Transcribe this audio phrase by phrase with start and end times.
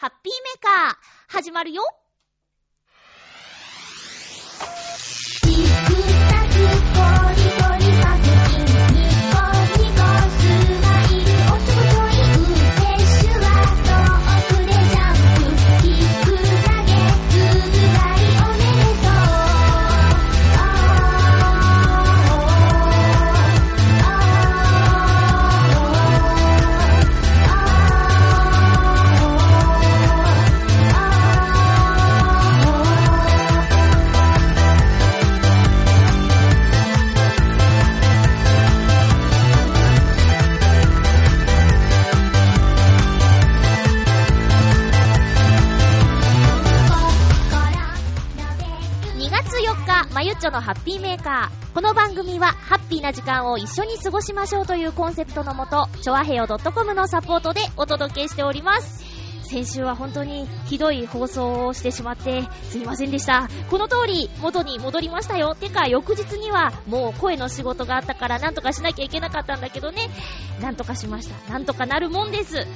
[0.00, 0.96] ハッピーメーカー、
[1.28, 1.82] 始まるよ。
[50.40, 51.74] 日、まゆっちょのハッピーメーカー。
[51.74, 59.04] この番組は、ハッピーな時間を一緒に過ごしましょうというコンセプトのもと、ちょわへよ .com のサポートでお届けしております。
[59.42, 63.48] 先週は本当にひどい放送をしてしまって、すいませんでした。
[63.68, 65.54] この通り、元に戻りましたよ。
[65.54, 70.08] てか、翌日には、もう声の仕事があったから、なんとかしなきゃいけなかったんだけどね。
[70.60, 71.52] なんとかしました。
[71.52, 72.54] なんとかなるもんです。
[72.56, 72.66] 今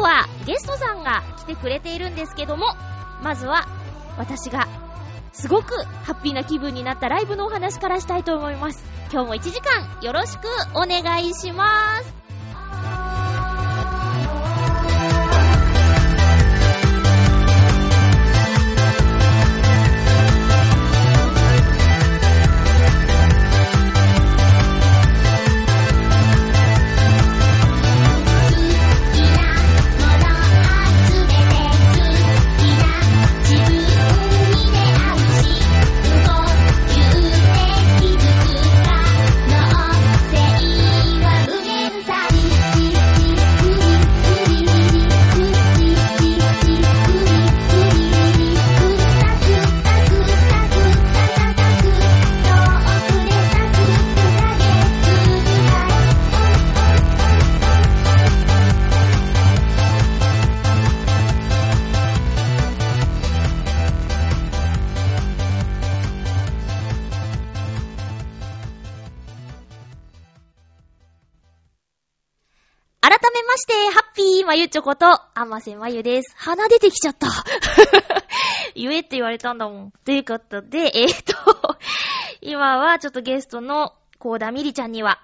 [0.00, 2.66] 日は、ゲストさんが来てくれているんですけども、
[3.22, 3.66] まずは、
[4.18, 4.66] 私が
[5.32, 5.74] すごく
[6.04, 8.84] ハッピーな気分になったライブのお話からしたいと思います。
[9.12, 12.25] 今日も1時間よろしくお願いします。
[74.76, 76.34] ピーまゆちょこと、あませまゆです。
[76.36, 77.28] 鼻出てきちゃった。
[78.76, 79.90] 言えって言われたんだもん。
[80.04, 81.78] ということで、えー、と、
[82.42, 85.20] 今はちょっとゲストのコーダミリちゃんには、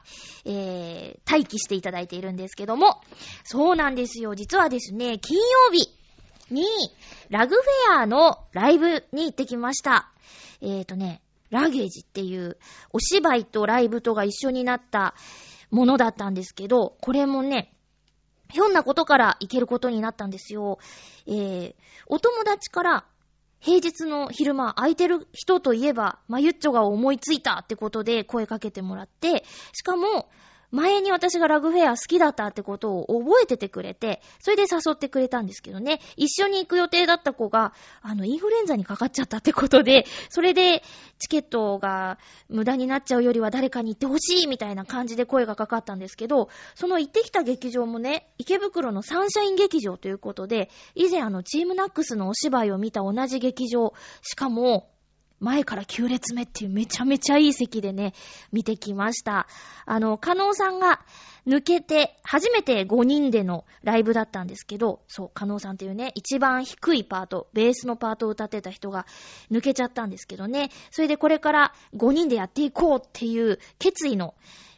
[0.46, 3.02] えー、待機していただいているんですけども、
[3.44, 4.34] そうなんですよ。
[4.34, 5.86] 実はですね、金曜日
[6.50, 6.64] に、
[7.28, 10.10] ラグフェアのライブに行ってきました。
[10.62, 11.20] えーとね、
[11.50, 12.56] ラゲージっていう、
[12.90, 15.14] お芝居とライブとが一緒になった
[15.70, 17.74] ものだったんですけど、これもね、
[18.52, 20.78] ひょんなことから行けることになったんですよ。
[21.26, 21.74] えー、
[22.06, 23.04] お友達から、
[23.60, 30.28] 平日の昼間空いてる人といえば、まゆっちょが思いついたってことで声かけてもらって、しかも、
[30.72, 40.82] 前に私がラグフェア好きだったってことを覚えててくれて、それで誘ってくれたんですけどね、一緒に行く予定だった子が、あの、インフルエンザにかかっちゃったってことで、それで、
[41.18, 42.18] チケットが
[42.48, 54.88] 無駄になっちゃうよりは誰かに行ってほしいみたいな感じで声がかかったんですけど、その行ってきた劇場もね、池袋のサンシャイン劇場ということで、以前あの、チームナックスのお芝居を見た同じ劇場、しかも、
[55.42, 58.14] 前から9列目っていうめちゃめちゃいい席でね、
[58.52, 59.48] 見てきました。
[59.86, 61.00] あの、加納さんが
[61.48, 69.04] 抜けて、初めて5人でのライブだったんですけど、そう、加納さんっていうね、一番低いパート、ベースのパートを歌ってた人が
[69.50, 74.34] 抜けちゃったんですけどね、それでこれから5人でやっていこうっていう決意の、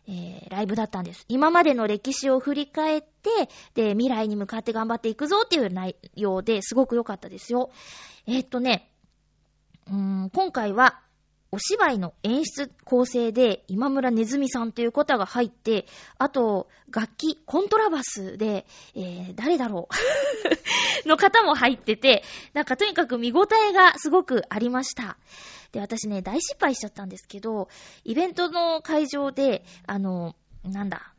[0.09, 1.27] えー、ライブだったんです。
[1.29, 7.71] 今までの歴史を振り返って、で、未来に向かって頑張っていくぞっていう内容ですごく良かったですよ。
[8.27, 8.91] えー、っとね、
[9.87, 11.01] 今回は、
[11.55, 15.87] お芝居の演出構成で今村ねずみさんという方が入って、
[16.19, 19.89] あと、楽器、コントラバスで、えー、誰だろ
[21.05, 21.07] う？
[21.09, 22.25] の方も入ってて、
[22.55, 25.17] なんかとにかく見応えがすごくありました。
[25.71, 27.69] で、私ね、大失敗しちゃったんですけど、
[28.03, 31.15] イベントの会場で、あの、なんだ、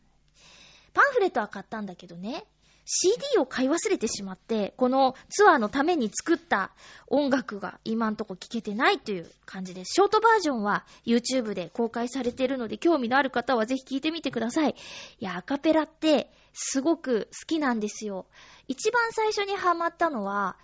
[0.94, 2.46] パンフレットは買ったんだけどね、
[2.86, 6.72] CD を買い忘れてしまって、このツアーのために作った
[7.08, 9.94] 音楽が今んとこ聴けてないという感じです。
[9.96, 14.76] ショートバージョンは YouTube で公開されているので、興味のある方はぜひ聴いてみてください。
[15.20, 18.28] いや、アカペラってすごく好きなんですよ。
[18.68, 20.58] 一番最初にハマったのは、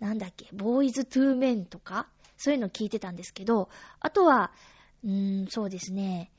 [0.00, 3.68] なんだっけ、ボーイズ・トゥー・メンとか、そういうの聞いてたんですけど、
[4.00, 4.52] あとは、
[5.04, 6.30] うーん、そうですね、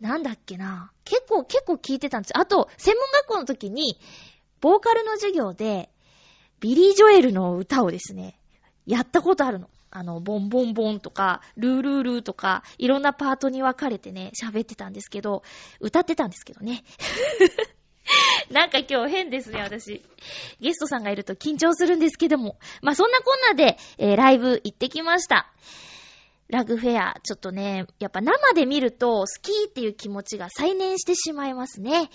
[0.00, 2.38] なんだっけな、結構、結構聞いてたんです。
[2.38, 3.98] あと、専門学校の時に、
[4.64, 5.90] ボーカルの授業で、
[6.58, 8.40] ビリー・ジョエルの歌をですね、
[8.86, 9.68] やったことあるの。
[9.90, 15.42] あの、ボンボンボンとか、ルールールーとか、いろんなパートに分かれてね、喋ってたんですけど、
[15.80, 16.82] 歌ってたんですけどね。
[18.50, 20.02] なんか今日変ですね、私。
[20.60, 22.56] ゲストさんがいると緊張するんですけども。
[22.80, 25.52] まあ、そんなこんなで、えー、ライブ行ってきました。
[26.48, 32.08] ラグフェア、ちょっとね、やっぱ生で見ると好きっていう気持ちが再燃してしまいますね。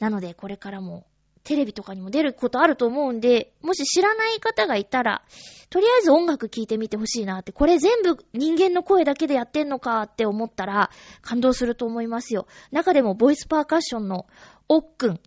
[0.00, 1.06] なので、これからも
[1.44, 5.22] テレビとかにも出ることあると思うんで、もし知らない方がいたら、
[5.68, 12.46] とりあえず音楽聴いてみてほしいなって、これ全部人間の声だけでやってんのかって思ったら、感動すると思いますよ。
[12.72, 14.26] 中でもボイスパーカッションの
[14.68, 15.20] おっくん。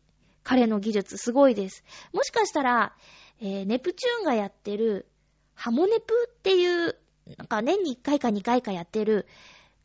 [0.44, 1.84] 彼の技術すごいです。
[2.14, 2.96] もしかしたら、
[3.40, 5.06] えー、ネプチューンがやってる、
[5.54, 6.96] ハモネプっていう、
[7.38, 9.28] なんか年に1回か2回かやってる、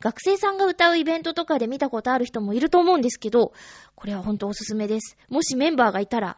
[0.03, 3.53] 学生さんが歌うイベントとかで見たことある人もいると思うんですけど、
[3.95, 5.15] これはほんとおすすめです。
[5.29, 6.37] もしメンバーがいたら、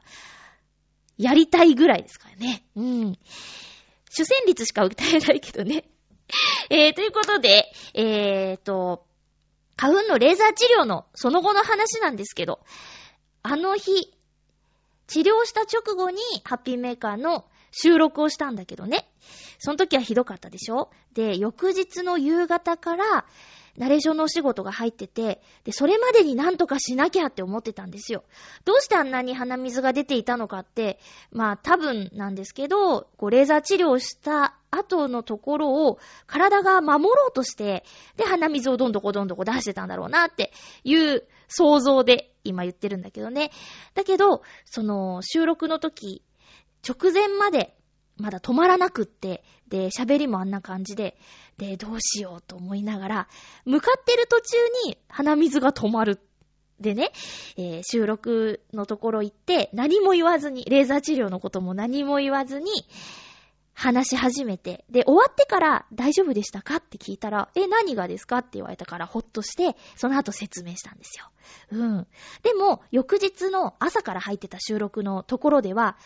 [1.18, 2.64] やりたいぐらいですからね。
[2.76, 3.18] うん。
[4.12, 5.86] 主旋律しか歌えないけどね。
[6.70, 7.66] えー、ということで、
[7.96, 9.04] えーと、
[9.78, 12.60] 花粉のレーザー治療のその後の話なんですけど、
[13.42, 14.14] あの日、
[15.08, 17.46] 治療した直後にハッピーメーカーの
[17.78, 19.10] 収録をしたんだけどね。
[19.60, 20.90] その時はひどかったでしょ？
[21.14, 23.26] で、翌日の夕方から、
[23.78, 28.24] ナレーションのお仕事が入ってて、で、それまでになんとかしなきゃって思ってたんですよ。
[28.64, 31.00] どうしてあんなに鼻水が出ていたのかって、
[31.32, 37.84] まあ多分なんですけど、こうレーザー治療した後のところを体が守ろうとして、
[38.16, 40.54] で、鼻水をどんどこどんどこ出してたんだろうなって
[40.86, 43.52] いう想像で今言ってるんだけどね。
[43.94, 46.22] だけど、その収録の時、
[46.88, 47.76] 直前まで
[48.18, 51.18] まだ止まらなくって、で、喋りもあんな感じで、
[51.58, 53.28] で、どうしようと思いながら、
[53.66, 56.20] 向かってる途中に鼻水が止まる。
[56.80, 57.12] でね、
[57.58, 62.70] えー、収録のところ行って、何も言わずに、レーザー治療のことも何も言わずに、
[63.74, 71.30] 話し始めて、で、終わってから大丈夫でしたかって聞いたら、え、何がですかって言われたからほっとして、その後説明したんですよ。
[71.72, 72.08] うん。
[72.42, 75.98] でも、翌日の朝から入ってた収録のところでは、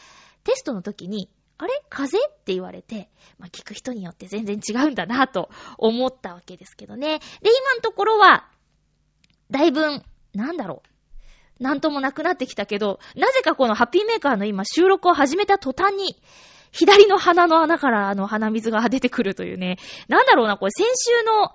[0.49, 1.29] テストの時に、
[1.59, 1.83] あれ？
[1.89, 2.17] 風？
[2.17, 7.19] 邪って言われて、まあ、聞く人によって全然違うんだなと思ったわけですけどね。
[7.19, 8.47] で、今のところは、
[9.51, 9.81] だいぶ、
[10.33, 10.81] なんだろ
[11.59, 11.63] う。
[11.63, 16.21] なんともなくなってきたけど、なぜかこのハッピーメーカーの今収録を始めた途端に、
[16.71, 19.77] 左の鼻の穴からあの鼻水が出てくるというね。
[20.07, 21.53] なんだろうな、これ先週の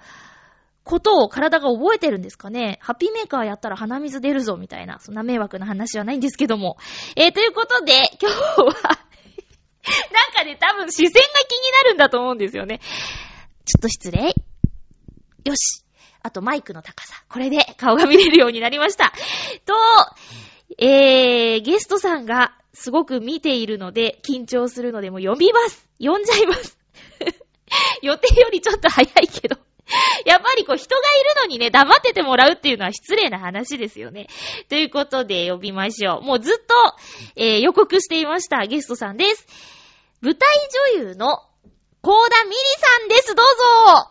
[0.85, 2.79] ことを体が覚えてるんですかね。
[2.83, 6.77] ハッピーメーカーやったら鼻水出るぞみたいな、そんな迷惑な話はないんですけども。
[7.17, 8.73] えー、ということで、今日は
[10.13, 12.81] なんかね、多分視線が気になるんだと思うんですよね。
[13.65, 14.35] ちょっと失礼。
[15.45, 15.85] よし。
[16.23, 17.23] あとマイクの高さ。
[17.29, 19.13] これで顔が見れるようになりました。
[19.67, 19.75] と、
[20.79, 25.87] えー、ゲストさんがすごく見ているので、緊張するのでもう呼びます。
[25.99, 26.79] 呼んじゃいます。
[28.03, 29.57] 予定よりちょっと早いけど。
[30.25, 34.29] やっぱりこう人がいるのにね、黙っててもらうっていうのは失礼な話ですよね。
[34.69, 36.23] ということで呼びましょう。
[36.23, 36.75] もうずっと、
[37.37, 39.47] えー、予告していましたゲストさんです。
[40.21, 40.49] 舞台
[40.97, 41.43] 女優の
[42.01, 43.35] コーダミリさんです。
[43.35, 44.11] どうぞ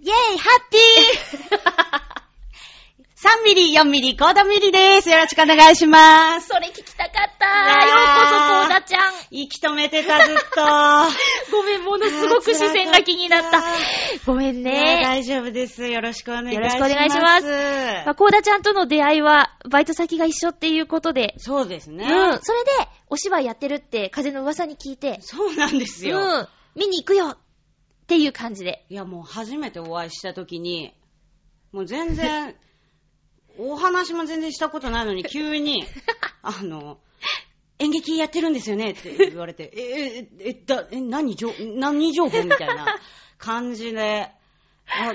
[0.00, 2.14] イェイハッピー
[3.24, 5.08] 3ミリ、4ミリ、コードミリです。
[5.08, 6.48] よろしくお願いします。
[6.48, 7.86] それ聞きたかった。
[7.86, 9.00] ようこそ、コーダちゃん。
[9.30, 10.60] 息止めてた、ずっと。
[11.56, 13.62] ごめん、ものすごく視線が気になった。
[14.26, 15.00] ごめんね。
[15.02, 15.86] 大丈夫です。
[15.86, 16.74] よろしくお願いします。
[16.74, 17.46] よろしくお願いします。
[18.04, 21.32] まあ、コーダちゃんとの出会いは、バイト先が一緒っていうことで。
[21.38, 22.04] そうですね。
[22.04, 22.38] うん。
[22.42, 22.72] それで、
[23.08, 25.16] お芝居やってるって、風の噂に聞いて。
[25.22, 26.18] そうなんですよ。
[26.18, 26.48] うん。
[26.74, 27.38] 見に行くよっ
[28.06, 28.84] ていう感じで。
[28.90, 30.92] いや、もう初めてお会いした時に、
[31.72, 32.54] もう全然、
[33.58, 35.84] お話も全然したことないのに、急に、
[36.42, 36.98] あの、
[37.78, 42.98] 演劇やってるんですよねって言われて、え、え、え、だ、え、何情、何情報みたいな
[43.38, 44.30] 感じで、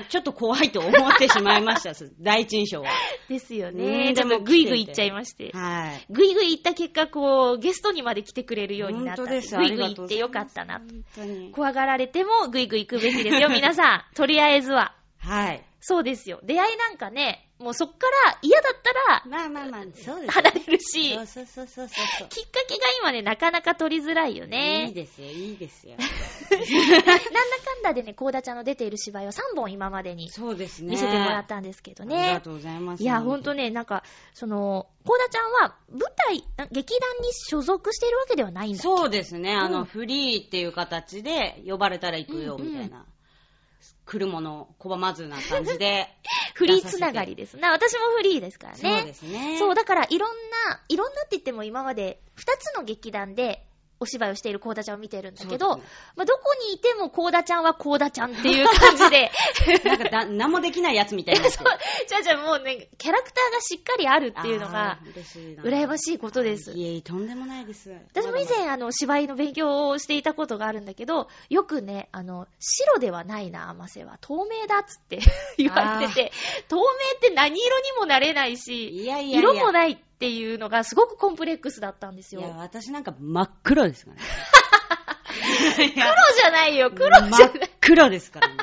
[0.10, 2.89] ちょっと怖いと思ってしまいました、 第一印象は。
[3.29, 4.13] ですよね。
[4.13, 5.51] でも、ぐいぐい行っちゃいまして。
[5.53, 6.05] はい。
[6.10, 9.24] ぐいぐい行った結果、こう、ゲストにまで来てくれるようになった。
[9.25, 9.55] です。
[9.55, 10.79] ぐいぐい行ってよかったな。
[10.79, 11.51] 本当に。
[11.51, 14.15] 怖がられても、ぐいぐい行くべきですよ、皆さん。
[14.15, 14.96] とりあえずは。
[15.19, 15.63] はい。
[15.81, 16.39] そうですよ。
[16.43, 20.31] 出会いなんかね、もうそっから嫌だったら、まあまあまあ、そうです。
[20.33, 22.27] 離れるし、そうそうそうそうそう。
[22.29, 24.88] きっかけが今ね、なかなか取りづらいよね。
[24.88, 25.95] いいですよ、いいですよ。
[25.99, 30.91] なんだかんだでね、コーダちゃんの出ている芝居を3本今までにそうですね。
[30.91, 32.17] 見せてもらったんですけどね。
[32.17, 33.03] ありがとうございます。
[33.03, 39.53] いや、ほんとね、なんか、その、コーダちゃんは舞台、劇団に所属しているわけではないんだそうですね。
[39.55, 42.97] あの、うん、フリーっていう形で呼ばれたら行くよ、みたいな。
[42.97, 43.05] うんうん
[44.05, 46.07] 来るもの拒まずな感じで。
[46.55, 47.71] フリーつながりですな。
[47.71, 48.79] 私もフリーですからね。
[48.79, 49.57] そうですね。
[49.59, 50.31] そう、だからいろん
[50.67, 53.65] な、いろんなって言っても今まで2つの劇団で
[54.00, 55.84] お芝居をしているコーダちゃんを見てるんだけど、ね
[56.15, 59.32] まあ、どこにいてもコーダちゃんはコーダちゃんっていう感じで、
[59.84, 61.65] なんかだ、何もできないやつみたいになってる。
[62.08, 65.00] じゃあじゃあもうね、キャラクターがしっかりあるっていうのが。
[65.63, 66.72] 羨ましいことです。
[66.72, 67.91] いえいえ、とんでもないです。
[68.12, 74.18] 私も以前、あの、芝居の勉強をしていたことがあるんだけど、よくね、あの、白ではないな、甘瀬は。
[74.22, 75.20] 透明だっつって
[75.58, 76.32] 言われてて、
[76.68, 76.82] 透明
[77.18, 79.51] って何色にもなれないし、いやいやいや。
[79.51, 82.41] 色もないっていうのがすごくコンプレックスだったんですよ。
[82.41, 84.23] いや、私なんか真っ黒ですからね。
[85.75, 87.69] 黒じゃないよ、黒じゃ真っない。
[87.79, 88.55] 黒ですからね。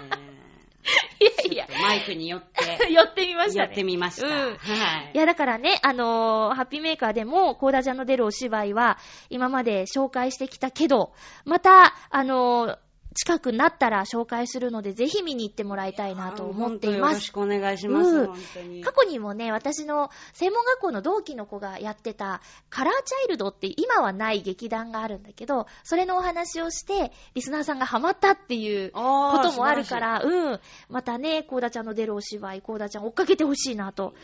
[1.20, 3.66] いやいや、マイクによって、 寄ってみましたね。
[3.66, 4.26] やってみました。
[4.26, 5.18] うんはいい。
[5.18, 8.98] や、だからね、あのーハッピーメーカーでも、コーダちゃんの出るお芝居は、
[9.30, 11.12] 今まで紹介してきたけど、
[11.44, 12.78] また、あのー
[13.16, 17.14] 近くなったら紹介するので、ぜひ見に行ってもらいたいなと思っています。
[17.14, 18.10] ろしくお願いします。
[18.10, 18.82] うん。
[18.82, 29.98] 過去にもね、私の専門学校の同期の子がやってた、カラーチャイルドって今はない劇団があるんだけど、それのお話をして、リスナーさんがハマったっていうここともあるか。
[29.98, 30.60] ら、うん。
[30.90, 34.14] またね、コーダちゃんの出るお芝居、コーダちゃん追っかけてほしいなと。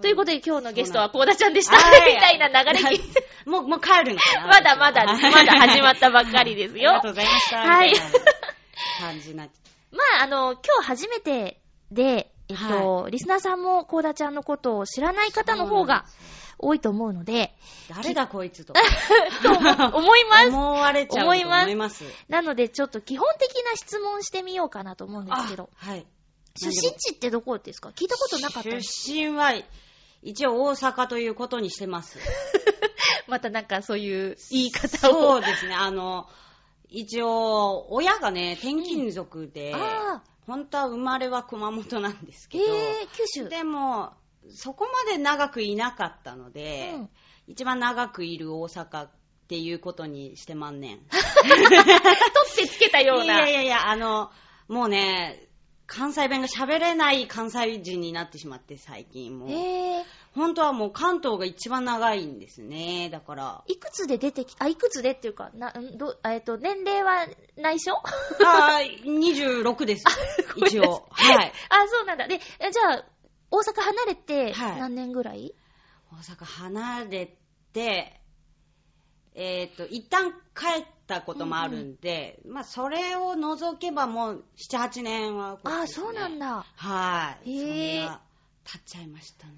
[0.00, 1.76] ということで今日のゲストはコーダちゃんでした。
[1.76, 7.12] はいみたいな流れ聞いてもう、もう帰るのかなまだまだ、まだ始まったばっかりですよありがとう。
[7.12, 7.58] ございました。
[7.58, 7.92] はい
[9.00, 9.48] 感じにな
[9.92, 16.04] まあ、あの、今日初めてで、えっと、リスナーさんもコーダちゃんのことを知らない方の方が
[16.58, 17.52] 多いと思うので、
[17.90, 18.72] う誰だこいつと。
[19.42, 20.48] と思思います。
[20.48, 22.04] 思われちゃうと思います思います。
[22.28, 26.06] なので、ちょっと基本的な質問してみようかなと思うんですけど、あはい。
[26.56, 27.90] 出身地ってどこですか？
[27.90, 28.70] 聞いたことなかった。
[28.80, 29.52] 出身は、
[30.22, 32.18] 一応大阪ということにしてます。
[33.28, 35.12] またなんかそういう言い方を。
[35.12, 35.74] そうですね。
[35.74, 36.28] あの、
[36.88, 43.48] 一応、親がね、転勤族で、あ本当は生まれは熊本なんですー、けど、へえ、九州。
[43.48, 44.12] でも、
[44.50, 47.10] そこまで長くいなかったので、うん
[47.48, 49.10] 一番長くいる大阪っ
[49.48, 50.98] ていうことにしてまんねん。
[51.10, 51.20] 取
[51.52, 53.40] ってつけたよういな。
[53.40, 54.30] やいやいや、あの、
[54.68, 55.48] もうね、
[55.94, 59.50] 関西弁が喋れない関西人になってしまって、最近もう。
[59.50, 63.10] へえ、本当はもう関東が一番長いんですね。
[63.10, 63.62] だから。
[63.66, 67.92] いくつで出てき、あ、いくつでっていうか、な、んど、えっと、年齢は内緒？
[68.42, 70.04] あー26です。
[70.56, 71.06] 一応。
[71.10, 71.52] はい。
[71.68, 72.26] あ、そうなんだ。
[72.26, 73.04] で、えじゃあ、
[73.50, 75.54] 大阪離れてはい何年ぐらい、
[76.10, 77.36] 大阪離れ
[77.74, 78.18] て、
[79.34, 86.64] えっ、と、一旦帰ったこともあるんで、まあ、それを除けばもう、7、8年はこっちあ、そうなんだ。
[86.76, 87.50] はい。
[87.50, 88.20] へーそんな、
[88.64, 89.52] 経っちゃいましたね。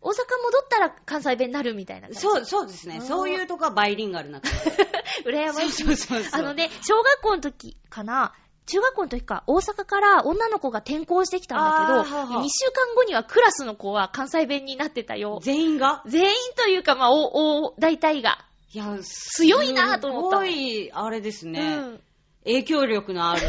[0.00, 2.08] 大阪戻ったら関西弁になるみたいな。
[2.12, 3.00] そう、そうですね。
[3.00, 4.58] そういうとこはバイリンガルな感じ。
[5.28, 5.72] 羨ましい。
[5.72, 6.40] そうそうそう。
[6.40, 8.32] あのね、小学校の時かな、
[8.66, 15.38] 中学校の時か、大阪から女の子が転校してきたんだけど、はは2週間後にはクラスの子は関西弁になってたよ。
[15.42, 16.02] 全員が？
[16.06, 18.44] 全員というか、まあ、お、お、大体が。
[18.72, 22.00] いや、強いなと思ったすごい、あれですね、うん。
[22.44, 23.42] 影響力のある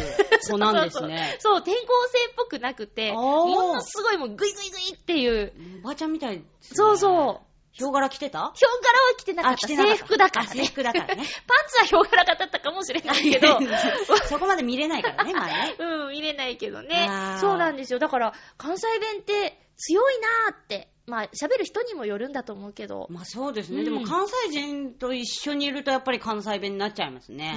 [0.48, 1.36] 子なんですね。
[1.40, 5.52] そう、転校生っぽくなくて、ものすごいもうグイグイグイっていう、
[5.84, 6.44] おばちゃんみたいね。
[6.60, 7.48] そうそう。
[7.72, 8.52] ヒョウ柄着てた？
[8.56, 9.68] ヒョウ柄は着てなかった。
[9.68, 10.66] 制服だからあ制ね。
[10.66, 11.22] 服だからね。
[11.46, 13.58] パンツはヒョウ柄だったかもしれないけど、
[14.26, 15.76] そこまで見れないからね、まあね。
[15.78, 17.08] うん、見れないけどね
[17.40, 18.00] そうなんですよ。
[18.00, 20.88] だから、関西弁って強いなーって。
[21.08, 23.06] まあ、喋る人にもよるんだと思うけど。
[23.10, 23.78] まあそうですね。
[23.78, 27.54] うんでも関西人と一緒にいるとやっぱり関西弁になっちゃいますうね。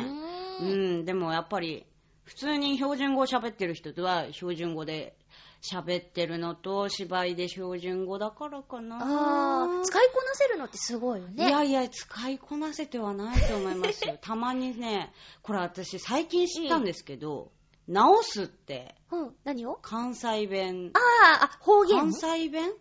[0.62, 1.01] うーん。
[1.01, 1.86] ん、でもやっぱり、
[2.24, 5.15] 普通に標準語喋ってる人とは標準語で
[5.62, 9.00] 喋ってるのと芝居で標準語だからかな。
[9.01, 11.46] あー、使いこなせるのってすごいよね。
[11.46, 14.17] いやいや、使いこなせてはないと思いますよ。
[14.22, 17.51] たまにね、これ私最近知ったんですけど、
[17.88, 19.77] 直すってうん、何を？
[19.81, 22.72] 関西弁あ、ー、あ、方言関西弁？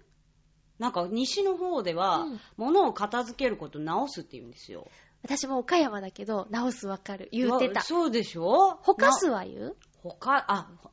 [0.81, 4.89] なんか西の方では、うん物を片付けること直すって言うんですよ。
[5.23, 7.29] 私も岡山だけど、直すわかる。
[7.31, 7.85] 言うてたわ。
[7.85, 8.79] そうでしょ？
[8.83, 9.77] ほかすなは言う？
[10.03, 10.91] ほか、あ、ほ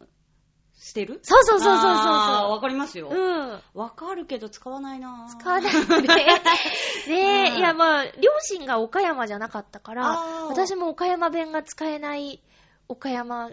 [0.79, 1.19] 捨てる？
[1.23, 2.47] そうそうそうそうそうあ。
[2.49, 3.07] わかりますよ。
[3.09, 3.61] うん。
[3.73, 6.07] わかるけど使わないな使わないよね。
[7.07, 12.43] ねえ、うんいやまあ、両親が岡山じゃなかったからあー、私も岡山弁が使えない
[12.89, 13.51] 岡山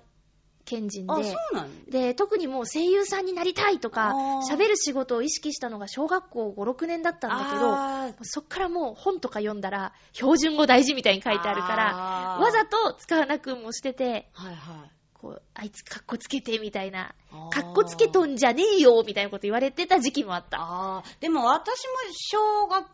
[0.64, 4.12] 県人あ、でそ、うなんで、特にもう声優さんになりたいとか
[4.50, 11.97] 喋る仕事を意識したのが小学校5、6年だったんだけど、そっからもう本とか読んだら、標準語大事みたいに書いてあるから、
[12.40, 14.90] わざと使わなくもしてて、はいはい。
[15.14, 17.50] こう、あいつカッコつけてみたいな、あー。
[17.50, 20.59] カッコつけとんじゃねえよみたいなこと言われてた時期もあった。
[20.61, 22.87] ああ、でも私も小学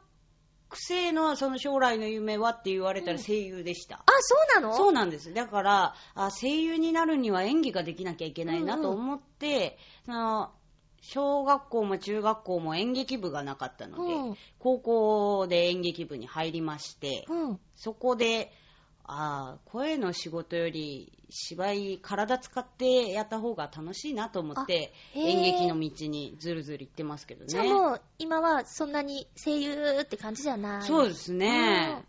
[0.76, 3.96] 生のその将来の夢はって言われたら声優でした。
[3.96, 4.76] あ、そうなの？
[4.76, 5.32] そうなんです。
[5.34, 10.50] だから、あ声優になるには演技ができなきゃいけないなと思って、その
[11.00, 17.60] 小学校も中学校も演劇部がなかったので、うん高校で演劇部に入りまして、うん。
[17.74, 18.52] そこで、
[19.12, 27.48] ああ、声の仕事より芝居、体使ってやった方が楽しいなと思って、演劇の道にずるずる行ってますけどね。
[27.48, 30.82] じゃあもう、今はそんなに声優って感じじゃない。
[30.82, 32.04] そうですね。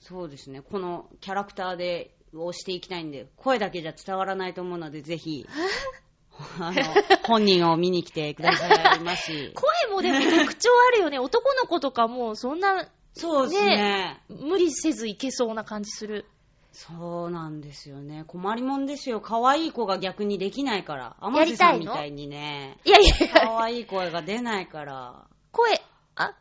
[0.00, 0.62] そうですね。
[0.62, 5.46] このキャラクターでをしていきたいんで、声だけじゃ伝わらないと思うので、ぜひ、
[6.60, 6.82] あの、
[7.24, 9.52] 本人を見に来てくださいまし。
[9.54, 11.18] 声もでも特徴あるよね。
[11.18, 16.24] 男の子とかもそんなそうですね無理せずいけそうな感じする。
[16.72, 18.24] そうなんですよね。
[18.26, 19.20] 困りもんですよ。
[19.20, 21.16] 可愛い子が逆にできないから。
[21.20, 22.78] や天地さりたいのんみたいにね。
[22.84, 25.26] いやいやいや、可愛い声が出ないから。
[25.50, 25.80] 声、
[26.14, 26.30] あ、ん？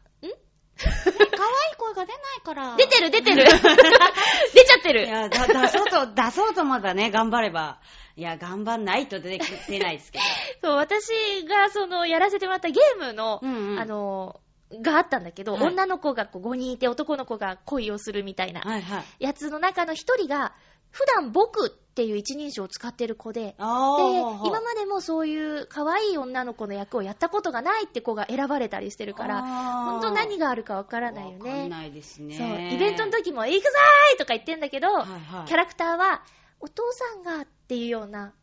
[0.77, 7.79] 可愛い声が出ないから出てる出てる 出ちゃってるいや、だ出そうと、出そうとまだね、頑張れば。
[8.15, 10.23] いや、頑張んないと出て出ないですけど。
[10.69, 14.39] そう、私がその、やらせてもらったゲームの、うんうんあの、
[14.71, 19.03] があったんだけど、はい女の子がこう5人いて男の子が恋をするみたいなはいはい。
[19.19, 20.53] やつの中の一人が、
[20.91, 31.69] 普段僕っていう一人称を使ってる子で、で、今までもそういう可愛い女の子の役をやったことがないって子が選ばれたりしてるから、ほんと何があるかわからないよわかんね。
[31.69, 32.35] ないですね。
[32.35, 36.23] そう、イベントの時も行くぞーいとか言ってんだけど、はいはいキャラクターは、
[36.59, 38.33] お父さんがっていうような、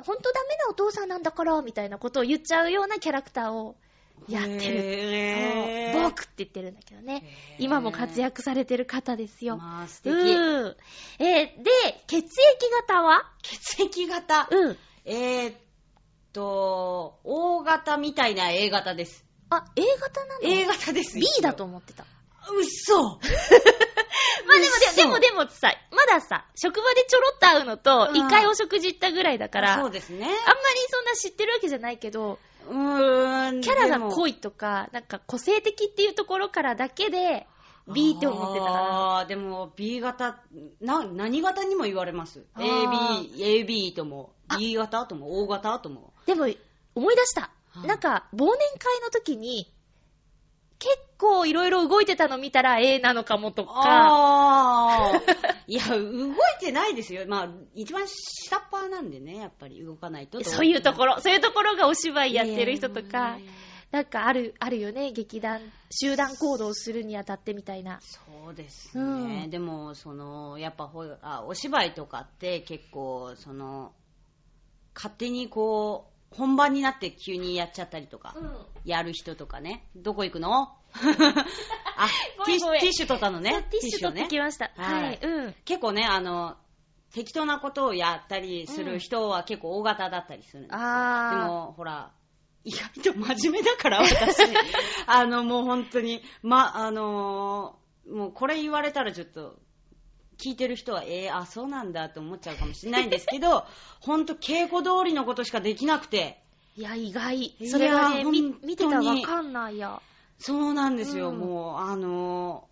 [0.00, 3.76] ほんとダメなお父さんなんだから、みたいなことを言っちゃうようなキャラクターを
[4.28, 6.00] やってる。
[6.02, 7.22] 僕って言ってるんだけどね。
[7.58, 9.56] 今も活躍されてる方ですよ。
[9.56, 10.34] まあ、素う敵。
[10.34, 10.76] ん。
[11.18, 11.70] えーで、
[12.06, 12.26] 血液
[12.88, 13.30] 型は？
[13.42, 14.48] 血液型。
[14.50, 14.78] うん。
[15.04, 15.56] えーっ
[16.32, 19.24] と、O 型みたいな A 型です。
[19.50, 21.18] あ、A 型なの？A 型です。
[21.18, 22.04] B だと思ってた。
[22.04, 22.06] う
[22.60, 23.18] っそまあ
[24.58, 30.26] でも嘘でも、でもでもさ、まださ、職場でちょろっと会うのと、うん一回お食事行ったぐらいだから、あんまりそうですね。
[30.90, 32.38] そんな知ってるわけじゃないけど、
[32.68, 33.21] うーん。
[33.74, 37.46] キャラがい濃いとか、なんか個性的っていうところからだけで、
[37.92, 38.76] B って思ってたから。
[38.76, 40.40] ああ、でも B 型、
[40.80, 42.44] な、何型にも言われます。
[42.56, 46.12] AB、AB とも、B 型とも、O 型とも。
[46.26, 46.46] でも、
[46.94, 47.40] 思い出した。
[47.42, 47.52] はい
[47.86, 49.70] なんか、忘年会の時に、結
[51.22, 55.22] 構いろいろ動いてたの見たら A なのかもとか、ああ。
[55.68, 57.24] いや、動いてないですよ。
[57.28, 60.42] まあ、一番下っ端なんでね、やっぱり動かないと。
[60.42, 63.38] そういうところ、そういうところがお芝居やってる人とか
[63.92, 68.00] なんかある、あるよね、劇団、集団行動するにあたってみたいな。
[68.00, 69.44] そうですね。
[69.44, 73.92] うんでも、その、やっぱほあ、お芝居とかって結構、その、
[74.94, 78.56] 勝手にこう、本番になって急にやっちゃったりとか、うん。
[78.84, 79.86] やる人とかね。
[79.94, 80.74] どこ行くの？
[80.94, 82.08] あ、
[82.44, 83.66] ティッシュティッシュ取ったのね。
[83.70, 84.70] ティッシュ取ってきました。
[84.76, 85.18] はいはい。
[85.22, 85.54] うん。
[85.64, 86.56] 結構ね、あの、
[87.12, 90.78] 適当なことをやったりする人は結構大型だったりするんですよ。
[90.78, 92.12] であも、ほら、
[92.64, 94.42] 意外と真面目だから、私。
[95.06, 99.58] あの、もう本当に、ま、あのーもうこれ言われたらちょっと、
[100.38, 103.64] 聞いてる人は、えー、あ、そうなんだと思っちゃうかもしれないんですけど、
[104.00, 106.80] 本当稽古通りのことしかできなくて、ー。
[106.80, 107.54] いや、意外。
[107.70, 110.00] それはね、見てたらわかんないや。
[110.44, 112.68] そうなんですよ、うんもう、あの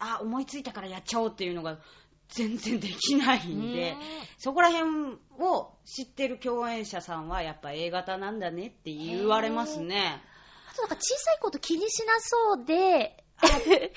[0.00, 1.78] ーあ、思いついたからやっちゃおうっていうのが
[2.28, 3.96] 全然できないんでうん、
[4.36, 10.20] そこら辺を知ってる共演者さんはやっぱ A 型なんだねって言われますね。
[10.70, 13.24] あとなんか小さいこと気にしなそうで、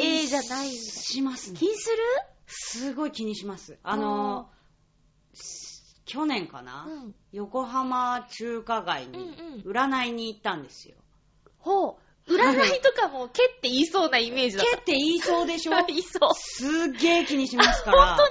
[0.00, 0.70] A じゃない。
[0.70, 1.66] しますね気。
[1.68, 1.96] にする？
[2.46, 3.78] すごい気にします。
[3.82, 4.58] あのー
[6.04, 7.14] 去年かな、うん。
[7.32, 10.96] 横浜中華街にうん占いに行ったんですよ。
[11.68, 12.32] ほう。
[12.34, 14.82] 占いとかも、けって言いそうなイメージだっけた。
[14.82, 15.72] って言いそうでしょ？
[15.88, 16.34] 言いそう。
[16.34, 18.16] すっげー気にしますから。
[18.16, 18.28] 本当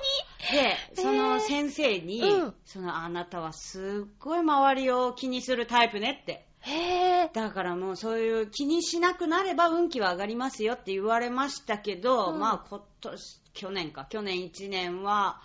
[0.62, 0.64] に？
[0.96, 6.46] で、その先生に、うんそのあなたはすっごい周りを気にするタイプねって。
[6.62, 15.42] へぇだからもうそういう気にしなくなれば運気は上がりますよって言われましたけど、うんまあ今年、去年か、去年1年は、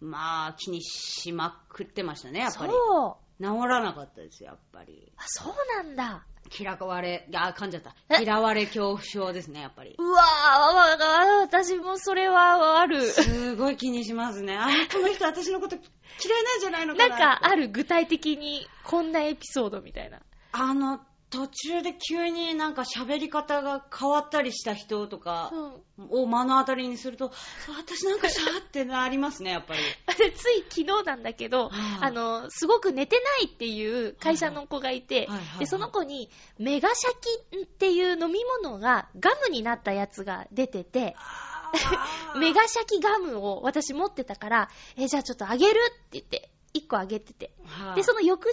[0.00, 2.72] まあ気にしまくってましたね、やっぱり。
[2.72, 3.42] そう。
[3.42, 5.12] 治らなかったです、やっぱり。
[5.16, 6.24] あ、そうなんだ。
[6.58, 7.94] 嫌われ、あ、噛んじゃった。
[8.08, 8.22] え？
[8.24, 9.94] 嫌われ恐怖症ですね、やっぱり。
[9.98, 13.02] うわぁ、私もそれはある。
[13.02, 14.56] すごい気にしますね。
[14.56, 17.68] あ、この人私のこと嫌いなんじゃないのかななんかある？
[17.68, 20.20] 具体的にこんなエピソードみたいな。
[20.52, 21.00] あの、
[21.30, 25.82] 途中で急になんか喋り方が変わったりした人とかうん。
[26.08, 27.30] を目の当たりにすると、あ
[27.78, 29.80] 私なんかシャーってなりますね、やっぱり。
[30.16, 37.10] で つい昨日なんだけど、はああの、すごく寝てないっていう会社の子がいてはいはいはいはい、で、その子にメガシャ
[37.52, 41.16] キっていう飲み物がガムになったやつが出てて、
[42.38, 47.52] メガシャキガムを私持ってたから、え、じゃあちょっとあげるって言って、1個あげてて。
[47.64, 48.52] はいで、その翌日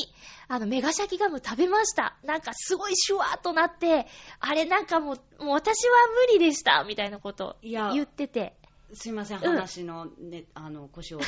[0.00, 0.12] に、
[0.48, 2.16] あの、メガシャキガム食べました。
[2.24, 4.06] なんかすごいシュワーっとなって、
[4.40, 5.94] あれなんかもう、もう私は
[6.28, 8.54] 無理でした、みたいなこと言ってて。
[8.92, 11.20] すいません、うん話のね、あの、腰を。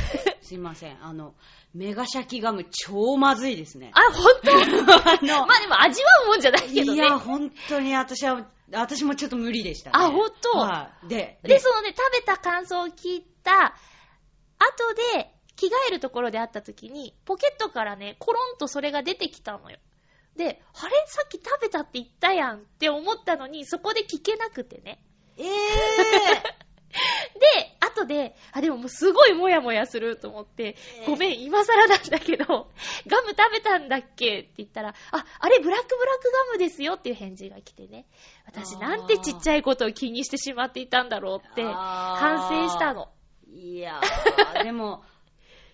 [0.43, 0.99] すいません。
[1.05, 1.35] あの、
[1.75, 3.91] メガシャキガム超まずいですね。
[3.95, 7.03] あ、ほんとあの まあでも味わうもんじゃないけどね。
[7.03, 9.97] いや、本当に私は、私もちょっと無理でしたね。
[9.97, 11.09] あほんとはい。
[11.09, 13.75] で、で、そのね、食べた感想を聞いた
[14.59, 19.79] 後で、着替えるところで会った時に、ポケットからね、コロンとそれが出てきたのよ。
[20.37, 20.95] で、あれ？
[21.07, 25.03] さっき食べたって言ったやんって思ったのに、そこで聞けなくてね。
[25.37, 25.43] え
[26.89, 32.45] で、後で、あ、でももうすごいもやもやすると思って、えーごめん、今更なんだけど、
[33.07, 38.07] ガム食べたんだっけって言ったら、あ、あれブラックブラックガムですよっていう返事が来てね。
[38.47, 43.11] 私なんてちっちゃいことを気にしてしまっていたんだろうって、反省したの。
[43.53, 45.05] いやー、でも、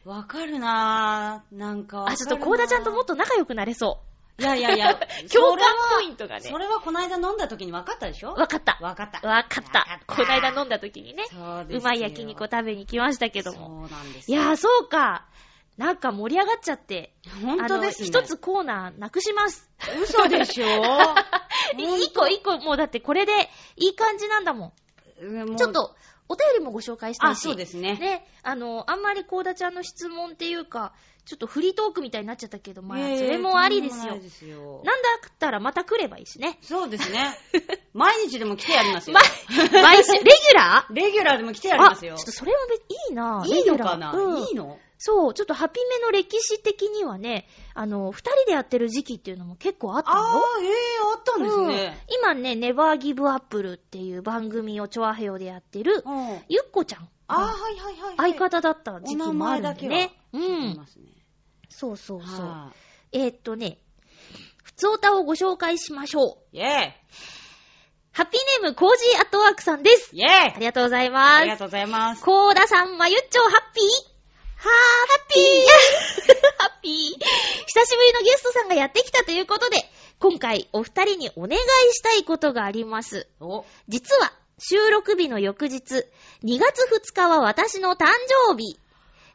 [0.04, 1.56] わかるなー。
[1.56, 4.00] なんかあ、ちょっとコーダちゃんともっと仲良くなれそ
[4.38, 4.98] いやいやいや、う。
[5.32, 5.64] 共感
[5.94, 6.58] ポイントがねそ。
[6.58, 8.32] れはこの間飲んだ時に分かったでしょ？
[8.34, 8.76] わかった。
[8.80, 9.26] 分かった。
[9.26, 9.86] わかった。
[10.06, 13.86] この間飲んだ時にね、そうですようまい焼肉を食べに来ましたけども。
[13.88, 14.42] そうなんですよ。
[14.42, 15.26] いやー、そうか。
[15.78, 17.14] なんか盛り上がっちゃって。
[17.42, 18.08] 本当ですね。
[18.08, 19.70] 一つコーナーなくします。
[20.02, 20.66] 嘘でしょ？
[21.78, 23.32] 一個一個、もうだってこれで
[23.76, 24.72] いい感じなんだも
[25.20, 25.56] うんもうん。
[25.56, 25.94] ちょっと、
[26.28, 27.40] お便りもご紹介したいあ、し。
[27.42, 27.96] そうですね。
[27.96, 30.92] ね、あの、あんまりコーダちゃんの質問っていうか、
[31.26, 36.58] ちょっとフリートークみたいになっちゃったけど、まあ、それもありですよですよなんだったらまた来ればいいしね。
[36.60, 37.34] そうですね。
[37.94, 40.94] 毎日でも来てやりますよま。、毎週、レギュラー？
[40.94, 42.26] レギュラーでも来てやりますよあちょっ。
[42.26, 44.12] とそれも別いいなぁいいのかな？
[44.48, 44.78] いいの？
[45.06, 50.70] そう、ちょっとハピメの歴史的にはね、あの、二人でやってる時期っていうのも結構あったのああ、ええ
[51.14, 51.98] あったんですね。
[52.08, 56.42] うん、今ね、ネバーギブアップルっていう番組をチョアヘヨでやってる、うん。
[56.48, 57.02] ゆっこちゃん。
[57.28, 58.32] ああ、はいはいはいはい。
[58.32, 60.16] 相方だった時期もあるんだね。
[60.32, 60.86] うん。
[61.68, 62.46] そうそうそう。
[62.46, 62.72] は
[63.12, 63.76] えーっとね、
[64.62, 66.56] ふつおたをご紹介しましょう。
[66.56, 66.60] い。
[66.60, 66.92] イェー
[68.12, 70.16] ハッピーネームコージーアットワークさんです。
[70.16, 71.34] イイェーありがとうございます。
[71.42, 72.24] ありがとうございます。
[72.24, 74.13] コーダさん、まゆっちょ、ハッピー
[74.64, 76.92] はー、ハッピー ハッピー
[77.66, 79.76] 久しぶりのゲストさんがやってきたということで、
[80.18, 81.60] 今回お二人にお願い
[81.92, 83.28] したいことがあります。
[83.40, 86.06] お、実は、収録日の翌日、
[86.44, 88.06] 2月2日は私の誕
[88.48, 88.78] 生日。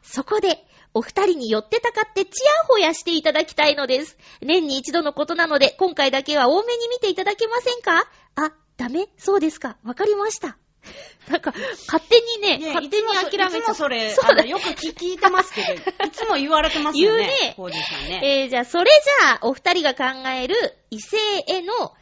[0.02, 4.16] そこで、お二人に寄ってたかってチヤホヤしていただきたいのです。
[4.40, 8.10] 年に一度のことなので、今回だけは多めに見ていただけませんか？
[8.34, 9.08] あ、ダメ？
[9.16, 9.76] そうですか。
[9.84, 10.56] わかりました。
[11.28, 11.52] なんか、
[11.86, 15.74] 勝手にね、いや勝手に諦めちゃいつもそれ、そうだよく聞聞いてますけど、
[16.06, 17.26] いつも言われてますよね。
[17.26, 18.20] 言うねコージーさんね。
[18.22, 18.90] えー、じゃあ、それ
[19.20, 21.16] じゃあ、お二人が考える異性
[21.46, 21.94] への、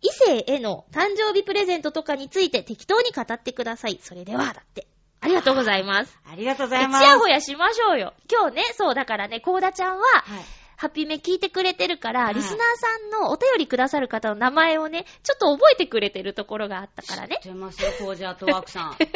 [0.00, 3.98] 異性への誕生日プレゼントとかについて適当に語ってください。
[4.02, 4.86] それでは、だって。
[5.20, 6.16] ありがとうございます。
[6.30, 7.04] ありがとうごえざいます。
[7.04, 8.14] ちやほやしましょうよ。
[8.30, 10.44] 今日ね、そうだからね、コーダちゃんは、はい。
[10.80, 17.48] ハッピーメ聞いてくれてるから、はいリスナーさんのお便りくださる方の名前をね、ちょっと覚えてくれてるところがあったからね知。
[17.48, 18.90] ってますよ、コージーアットワークさん。
[18.96, 19.06] だ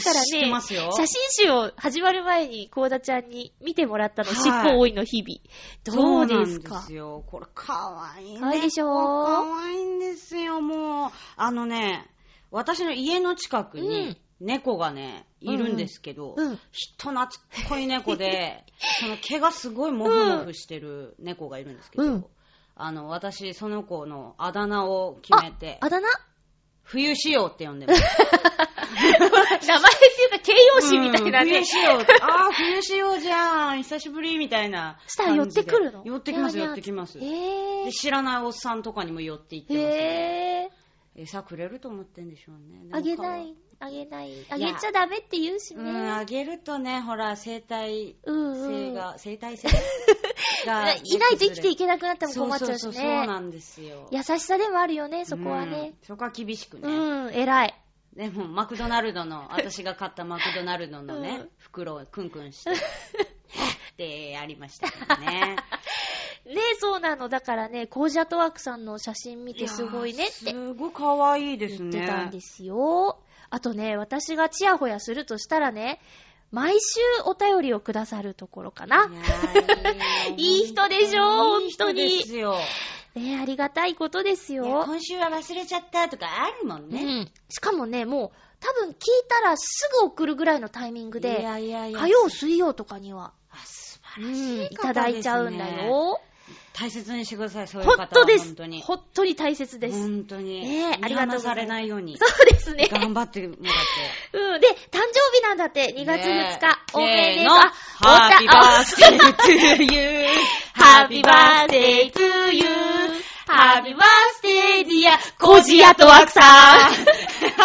[0.00, 0.92] からね、ますよ。
[0.92, 5.40] 写真集を始まる前に、コーダちゃんに見てもらったの、はい尻尾多いの日々。
[5.84, 6.68] どうですか？
[6.68, 7.24] そうなんですよ。
[7.26, 8.40] これ、かわいいね。
[8.40, 11.10] 可愛いでしょかわいいんですよ、もう。
[11.36, 12.08] あのね、
[12.52, 16.58] 私の家の近くうんに猫がね、いるんですけど、うん。
[16.72, 17.28] 人懐っ
[17.68, 18.64] こい猫で、
[19.00, 22.26] その毛がすごいモフモフしてる猫がいるんですけど、うん
[22.74, 26.08] あの、私、その子のあだ名を決めて、あだ名？
[26.82, 28.02] 冬仕様って呼んでます。
[28.92, 31.64] 名前っていうか形容詞みたいなねうん冬。
[31.64, 36.02] 仕様って、ああ、冬仕様じゃん、久しぶりみたいなしたら寄ってくるの？
[36.04, 37.18] 寄ってきます、寄ってきます。
[37.18, 39.74] へで知らないおっさんとかにも寄っていって。
[39.74, 39.92] ます、ね。
[39.92, 40.81] へぇ
[41.14, 42.88] 餌くれると思ってんでしょうね。
[42.90, 42.96] ー。
[42.96, 44.32] あげない、あげない。
[44.48, 46.10] あげちゃダメって言うしうん、ね。
[46.10, 48.68] あげるとね、ほら、生態うんうん。
[48.68, 49.68] 性が、生態性
[50.66, 53.26] が、 いないと生きていけなくなっても困っちゃうしそうそうそうそうね。
[53.26, 54.08] なんですよ。
[54.10, 55.94] 優しさでもあるよね、そこはね。
[56.00, 56.06] うん。
[56.06, 56.88] そこは厳しくね。
[56.88, 57.74] うん、偉い。
[58.14, 62.70] でも、マクドナルドの、私が買ったマクドナルドのね、 うん袋をクンクンして、
[63.92, 65.56] ってやりましたけどね。
[66.46, 67.28] ねそうなの。
[67.28, 72.00] だからね、コージアットワークさんの写真見てすごいねってすごい可愛いです言っね。
[72.00, 73.18] てたんですよ。
[73.50, 76.00] あとね、私がチヤホヤするとしたらね、
[76.50, 79.10] 毎週お便りをくださるところかな。
[80.36, 82.56] い いい人でしょいい人本当にですよ。
[83.14, 84.64] ねありがたいことですよ。
[84.86, 87.02] 今週は忘れちゃったとかあるもんね。
[87.02, 87.32] うん。
[87.50, 88.96] しかもね、もう、多分聞い
[89.28, 96.20] たらすぐ送るぐらいのタイミングいで、やいやいや火曜、水曜とかには、あ素うん、晴らしいいただいちゃうんだよ。
[96.72, 98.08] 大切にしてください、そういう方は。
[98.12, 98.66] 本当です本当。
[98.66, 98.82] に。
[98.82, 99.98] 本当に大切です。
[100.00, 100.60] 本当に。
[100.60, 102.18] ねえありがとうございます見放されないように。
[102.18, 102.88] そうですね。
[102.90, 103.74] 頑張ってもらっ
[104.32, 104.38] て。
[104.38, 104.60] うん。
[104.60, 106.78] で、誕生日なんだって、2月2日。
[106.94, 107.56] おめでとう。
[107.56, 110.28] Happy birthday toーユー。
[110.74, 113.22] ハッピーバースデートゥーユー。
[113.46, 114.04] ハッピーバー
[114.36, 116.44] スデーディア、コージーアットワークさん。
[116.44, 117.64] ハッピーバ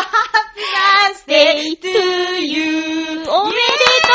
[1.12, 3.32] day to you。
[3.32, 3.58] おめで
[4.02, 4.14] と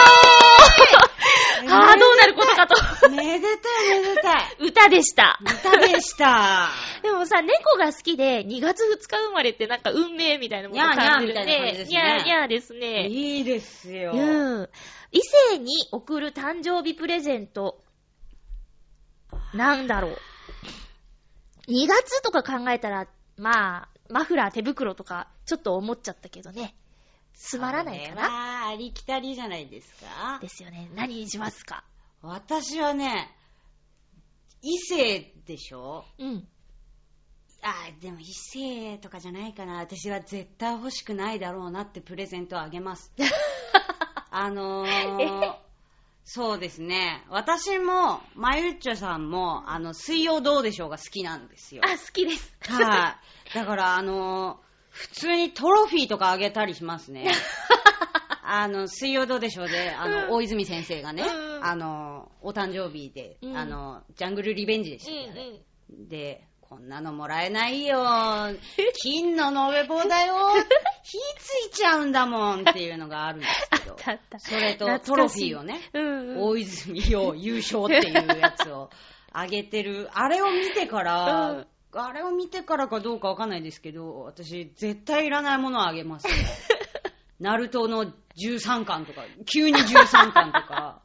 [1.67, 3.11] うああ、どうなることかと。
[3.11, 4.57] めでたい、めでたい。
[4.59, 5.39] 歌でした。
[5.41, 6.69] 歌でした。
[7.03, 13.07] でもさ、猫が好きで、2月2日生まれってなんか運命みたいなものを感じるんで、ニャーニャーですね。
[13.09, 14.13] いいですよ。
[14.13, 14.69] うん。
[15.13, 17.79] 異性に送る誕生日プレゼント。
[19.55, 20.19] なんだろう。
[21.69, 26.75] 2月とか考えたら、まあ、マフラー手袋とか、ちょっと思っちゃったけどね。
[27.35, 30.39] つまらないかななありきたりじゃないですか。
[30.41, 30.91] ですよね。
[30.95, 31.85] 何にしますか？
[32.21, 33.29] 私はね、
[34.63, 36.05] 異性でしょ？
[36.19, 36.49] うん。
[37.63, 39.79] あ、でも異性とかじゃないかな。
[39.79, 43.13] 私は絶対欲しくないだろうなってプレゼントをあげます。
[44.31, 45.55] あのー、
[46.25, 47.25] そうですね。
[47.29, 51.83] 私も、まゆっちょさんも、あの、水曜どうでしょうが好きなんですよ。
[51.85, 52.57] あ、好きです。
[52.69, 53.19] は
[53.53, 53.55] い。
[53.55, 57.33] だから、あのー普通にトロフィーとかあげたりしますね。
[58.45, 65.51] あの、水曜どうでしょうで、あの、うん大泉先生がね、うんあの、お誕生日で、うんあの、ジャングルリベンジでしうんたっけ、あれ
[65.93, 66.09] うん。
[66.09, 68.03] で、こんなのもらえないよ。
[69.03, 70.35] 金の延べ棒だよ。
[71.03, 73.97] 火ついちゃうんだもんっていうのがあるんですけど。
[74.39, 76.41] それとトロフィーをね、うん、うん。
[76.41, 78.89] 大泉洋優勝っていうやつを
[79.35, 80.09] あげてる。
[80.15, 86.33] あれを見てから、 うんあれを見てからかどうかわかんないですけど、私絶対いらないものをあげますよ。
[87.39, 91.03] ナルトの13巻とか、急に13巻とか。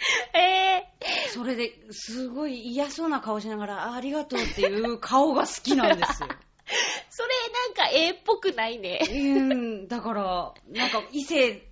[0.34, 0.86] え
[1.28, 6.28] それですごい嫌そうな顔しながら、あありがとうっていう顔が好きなんですよ。
[6.28, 6.34] ー、
[7.10, 7.28] それ
[7.66, 9.00] なんか絵っぽくないね。
[9.10, 9.14] う
[9.54, 11.66] ん、だから、なんか異性、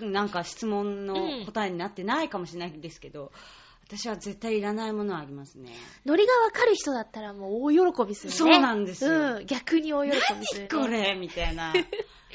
[0.00, 3.32] なんか質問の答えになってないかもしれないですけど、
[3.86, 5.70] 私は絶対いらないものをあげますね。
[6.06, 8.36] ノリがわかる人だったらもう大喜びするね。
[8.36, 10.68] そうなんですようん、逆に大喜びする、ね。
[10.68, 11.72] これみたいな。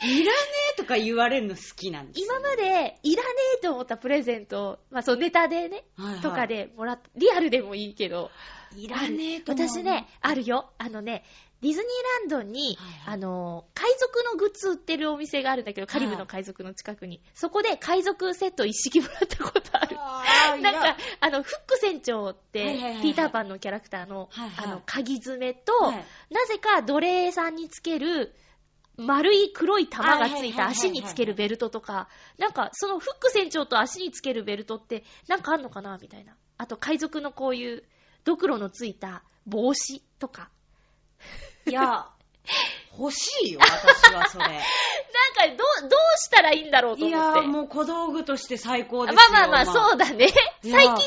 [0.04, 0.32] いらね
[0.74, 2.26] えとか言われるの好きなんですよ。
[2.28, 8.30] 今までいらねえと思ったプレゼント、まあそうネタでね、はいはいとかでもらっリアルでもいいけど、
[8.76, 10.70] いらねえと私ね、あるよ。
[10.78, 11.24] あのね、
[11.62, 17.22] ディズニーランドに、はいはいあの、海賊のグッズ売ってるお店があるんだけど、カリブの海賊の近くに。
[17.34, 20.62] そこで海賊セット一式もらったことある。
[20.62, 28.36] なんかあの、フック船長って、はいはいはいはいピーターパンのキャラクターの、はいはいあの、鍵爪と、はいなぜか奴隷さんにつける、
[28.98, 35.98] 丸い黒い玉がついた足につけるベルトとか、なんか、そのフック船長と足につけるベルトって、なんかあんのかな？
[36.02, 36.36] みたいな。
[36.58, 37.84] あと、海賊のこういう、
[38.24, 40.50] ドクロのついた帽子とか。
[41.70, 42.08] いや、
[42.98, 44.46] 欲しいよ、私はそれ。
[44.46, 44.62] なんか、
[45.82, 47.40] どう、どうしたらいいんだろうとい思って。
[47.42, 49.20] や、もう小道具として最高ですよ。
[49.32, 50.26] まあまあまあ、そうだね。
[50.64, 50.98] い最や近のや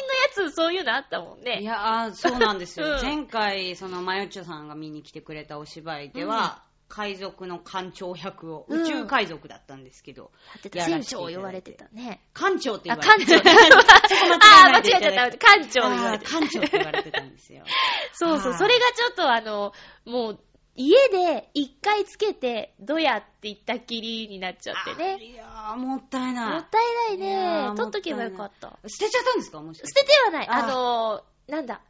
[0.51, 1.63] つ、そういうのあったもんいね。
[1.63, 2.87] や、あそうなんですよ。
[2.87, 12.21] うん前回、その、マヨッチョさんが見に来てくれたお芝居では、海賊の艦長役を、うん宇宙海賊だったんですけど、やってたやら船せていただいて長言われてたね。
[12.35, 13.79] 艦長って言あ、われて艦長。
[14.35, 15.39] あー、間違えちゃった。
[15.39, 16.31] 艦長言われてた。
[16.33, 17.65] 艦長って言われてたんですよ。
[18.13, 18.51] そうそう。
[18.51, 19.73] はいそれがちょっとあの、
[20.05, 20.41] もう、
[20.77, 25.19] 家で一回つけて、どやって言ったきりになっちゃってあね。
[25.23, 26.53] いやー、もったいない。
[26.53, 26.79] もった
[27.15, 27.77] いないね。
[27.77, 28.79] 取っとけばよかった。
[28.87, 29.61] 捨てちゃったんですか？
[29.61, 30.01] もしか捨して。
[30.03, 30.49] ててはない。
[30.49, 31.81] ああのー、なんだ。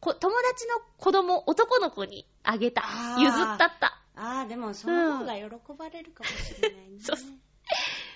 [0.00, 2.82] こ友達の子供、男の子にあげた
[3.18, 4.00] 譲ったった。
[4.14, 5.44] ああ、でもその方が喜
[5.76, 7.00] ばれるかもしれないね。
[7.00, 7.16] そう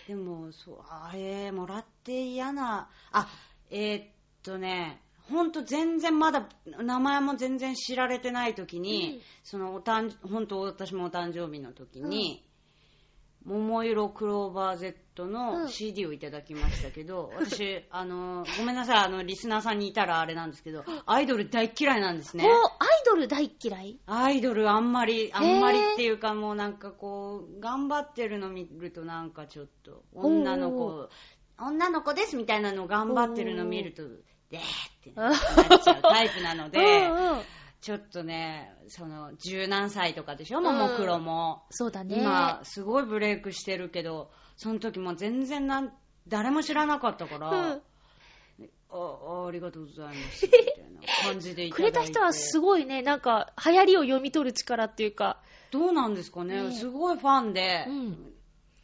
[0.06, 3.28] でも、そう、あーえー、もらって嫌な、あ、
[3.70, 4.06] えーっ
[4.42, 5.00] とね、
[5.32, 9.20] ほんと全然まだ、名前も全然知られてない時に、うん。
[9.42, 12.44] そのおたん、本当私もお誕生日の時に、
[13.44, 15.68] 桃色クローバー Z うのん。
[15.68, 22.44] CD をいただきましたけど、 私、あの、ごめんなさい、あの、リスナーさんにいたらあれなんですけど、アイドル大嫌いなんですね。
[22.44, 23.98] おアイドル大嫌い？
[24.06, 31.08] アイドルあんまり、あんまりっていうかもうなんかこう、頑張ってるの見るとなんかちょっと、女のお子、
[31.58, 34.02] 女の子ですみたいなの頑張ってるの見ると、
[34.52, 34.64] でーっ
[35.02, 37.40] てあなっちゃうタイプなので、 うんうん
[37.80, 41.64] ちょっとね、その、十何歳とかでしょ、ももクロも。
[41.70, 42.20] そうだね。
[42.20, 45.92] 今、すごいブレイクしてるけど、その時も全然なん、
[46.28, 47.82] 誰も知らなかったから、うん
[48.94, 51.98] あありがとうございます、 みたいな感じでいたくだいて。
[51.98, 58.32] れた人はすごいね、なんか、流行りを読み取る力っていうか、どうなんですかね、ねすごいファンで、うん。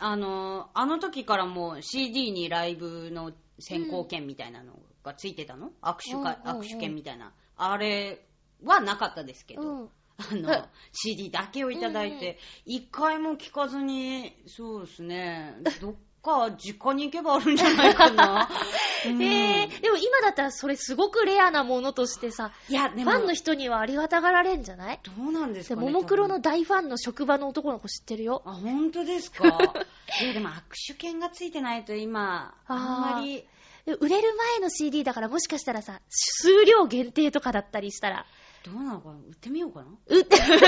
[0.01, 4.73] あの、あの時からもう CD にライブの先行券みたいなの
[5.05, 6.63] がついてたの、握手か、うんうんうん。
[6.63, 7.33] 握手券みたいな。
[7.57, 8.25] あれ
[8.65, 9.89] はなかったですけど、うん。
[10.19, 18.49] あの、 CD だけをいただいて、一回も聞かずに、そうですね、どっか、実家に行けばあるんじゃないかな。
[19.07, 25.01] うんえー、でも今だったらそれすごくレアなものとしてさ、いや、ファンの人にはありがたがられんじゃない？
[25.05, 25.87] どうなんですでかね。
[25.91, 28.43] ももクロの大ファンの職場の男の子知ってるよ。
[28.45, 29.47] あ、本当ですか？
[30.21, 33.45] いや、でも握手券がついてないと今、あんまり、
[33.87, 38.27] で売れる前の CD だからもしかしたらさ、数量限定とかだったりしたら、
[38.73, 39.15] どうなのかな？
[39.15, 40.67] 売ってみようかなうって、 あげて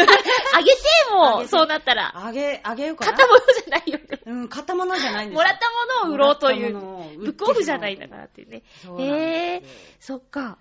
[1.11, 2.13] あもげてそうなったら。
[2.15, 3.13] あげ、あげようかな。
[3.13, 4.21] 買ったものじゃないよね。
[4.27, 6.73] うん、買ったものじゃないんですよもらったものを売ろうという、
[7.19, 8.63] ブックオフじゃないんだからっていうね。
[8.99, 9.67] へえで
[10.01, 10.59] すそっか。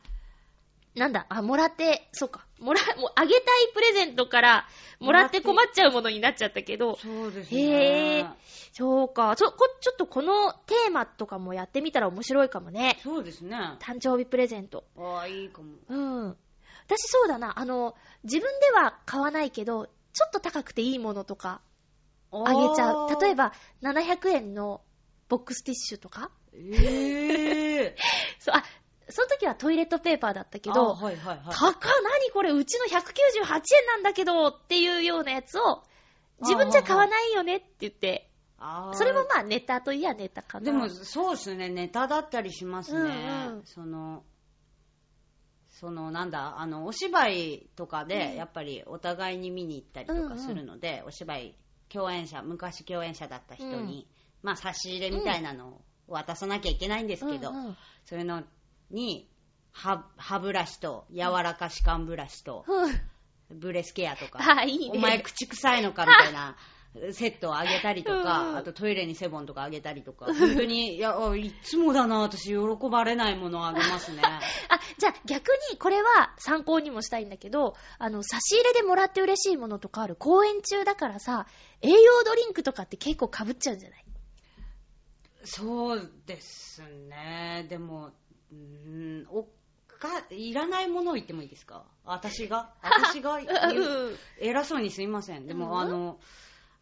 [0.96, 2.46] なんだ、あ、もらって、そっか。
[2.60, 4.68] もら、もうあげたいプレゼントから、
[5.00, 8.26] もらって困っちゃうものになっちゃったけど、そうですへねえ。
[8.74, 9.36] そうか。
[9.36, 13.00] ちょ、こ、ちょっとこのテーマとかもやってみたら面白いかもね。
[13.04, 13.56] そうですね。
[13.80, 14.84] 誕生日プレゼント。
[14.98, 15.76] ああ、いいかも。
[15.88, 16.38] うん。
[16.90, 17.60] 私そうだな。
[17.60, 21.62] あの、自分では買わないけど、ちょっと高くていいものとか
[22.32, 23.22] あげちゃう。
[23.22, 23.54] 例えば。
[23.82, 24.82] ば、700円の
[25.28, 27.96] ボックスティッシュとかええ
[28.40, 28.64] そう、あ、
[29.08, 31.56] その時はトイレットペーパーだったけあど、はいはいはい。
[31.56, 31.72] 高
[32.02, 32.52] 何これ？
[32.52, 35.84] うちの198円なんだけどっていうようなやつを、
[36.42, 38.32] 自分じゃ買わないよねって言って、
[38.94, 40.66] それもまあネタといやネタかな。
[40.66, 43.00] でも、そうですね、ネタだったりしますね。
[43.00, 43.04] う
[43.52, 44.24] んうんその、
[45.80, 48.36] その、なんだ、あの、お芝居とかで、うん。
[48.36, 51.56] やっぱりお互いに見に行ったりとかするので、お芝居、
[51.88, 54.06] 共演者、昔共演者だった人に、
[54.44, 57.78] まあ、差し入れみたいなのを渡さなきゃいけないんですけど、うんうん。
[58.04, 58.44] そういうの
[58.92, 59.30] に、
[59.72, 63.60] 歯、歯ブラシと、柔らか歯間ブラシと、うん。
[63.60, 64.40] ブレスケアとか。
[64.92, 66.58] お前口臭いのかみたいな
[67.12, 72.56] セットをあげたりとか、あとトイレにセボンとかあげたりとか、本当に、いや、あいつもだな、私喜
[72.90, 74.22] ばれないものをあげますね。
[74.26, 74.40] あ、
[74.98, 80.16] じゃあ逆にこれは参考にもしたいんだけど、あの、差し入れでもらって嬉しいものとかある。
[80.16, 81.46] 公演中だからさ、
[81.82, 84.06] 栄養ドリンクとかって結構被っちゃうんじゃない？
[85.46, 87.68] そうですね。
[87.70, 88.08] でも、
[88.52, 89.44] うーん、お
[89.88, 91.86] か、いらないものを言ってもいいですか？
[92.04, 92.74] 私が？
[92.82, 95.46] 私が うん偉そうにすいません。
[95.46, 96.20] でも、うんあの、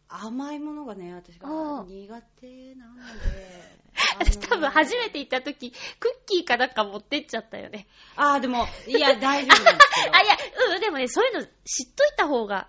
[0.10, 1.48] 甘いものがね、私が
[1.88, 2.96] 苦手なの
[3.32, 3.78] で。
[4.20, 5.12] 私 多分初めて。
[5.12, 7.88] て行った時、クッキーかなんか持ってっちゃったよね。
[8.16, 10.16] ああ、でも、いや、大丈夫なんですけど。
[10.16, 10.38] あ、いや、
[10.76, 12.68] うん、でもね、そういうの知っといた方が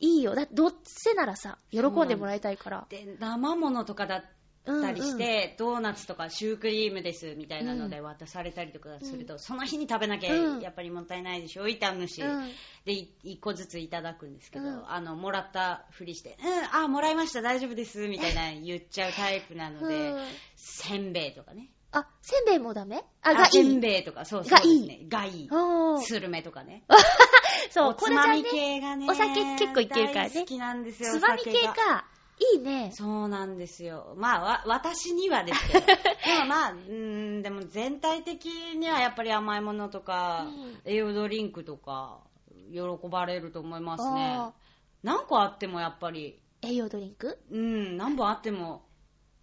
[0.00, 0.34] いいよ。
[0.34, 2.86] だってどうせならさ、喜んでもらいたいから。
[2.88, 4.24] で生ものとかだっ
[4.64, 10.60] たりして、ドーナツとかシュークリームですみたいなので渡されたりとかすると、その日に食べなきゃうん。
[10.60, 11.68] やっぱりもったいないでしょ？
[11.68, 12.50] 痛むし、うん
[12.84, 14.90] でい一個ずついただくんですけど、うん。
[14.90, 20.20] あのもらったふりして「うんあもらいました大丈夫です」みたいな 言っちゃうタイプなので、うん。
[20.56, 21.68] せんべいとかね。
[21.94, 23.04] あ、せんべいもダメ？
[23.22, 23.50] あ、あがいい。
[23.52, 25.00] せんべいとかそうそうですね。
[25.08, 25.48] がいい。
[25.50, 26.84] おースルメとかね。
[27.70, 30.30] そう、おつまみこれじゃね、系がねお酒結構いけるからね。
[30.34, 32.06] 大好きなんですよつまみ系か。
[32.54, 32.90] いいね。
[32.92, 34.14] そうなんですよ。
[34.16, 35.86] まあ、わ、私にはですけど。
[35.86, 35.94] で
[36.40, 42.20] もまあ、うーん、でも全体的にはやっぱり甘いものとか、うん栄養ドリンクとか、
[42.72, 44.52] 喜ばれると思いますねあ。
[45.02, 47.38] 何個あってもやっぱり、栄養ドリンク？
[47.50, 48.86] うん、何本あっても、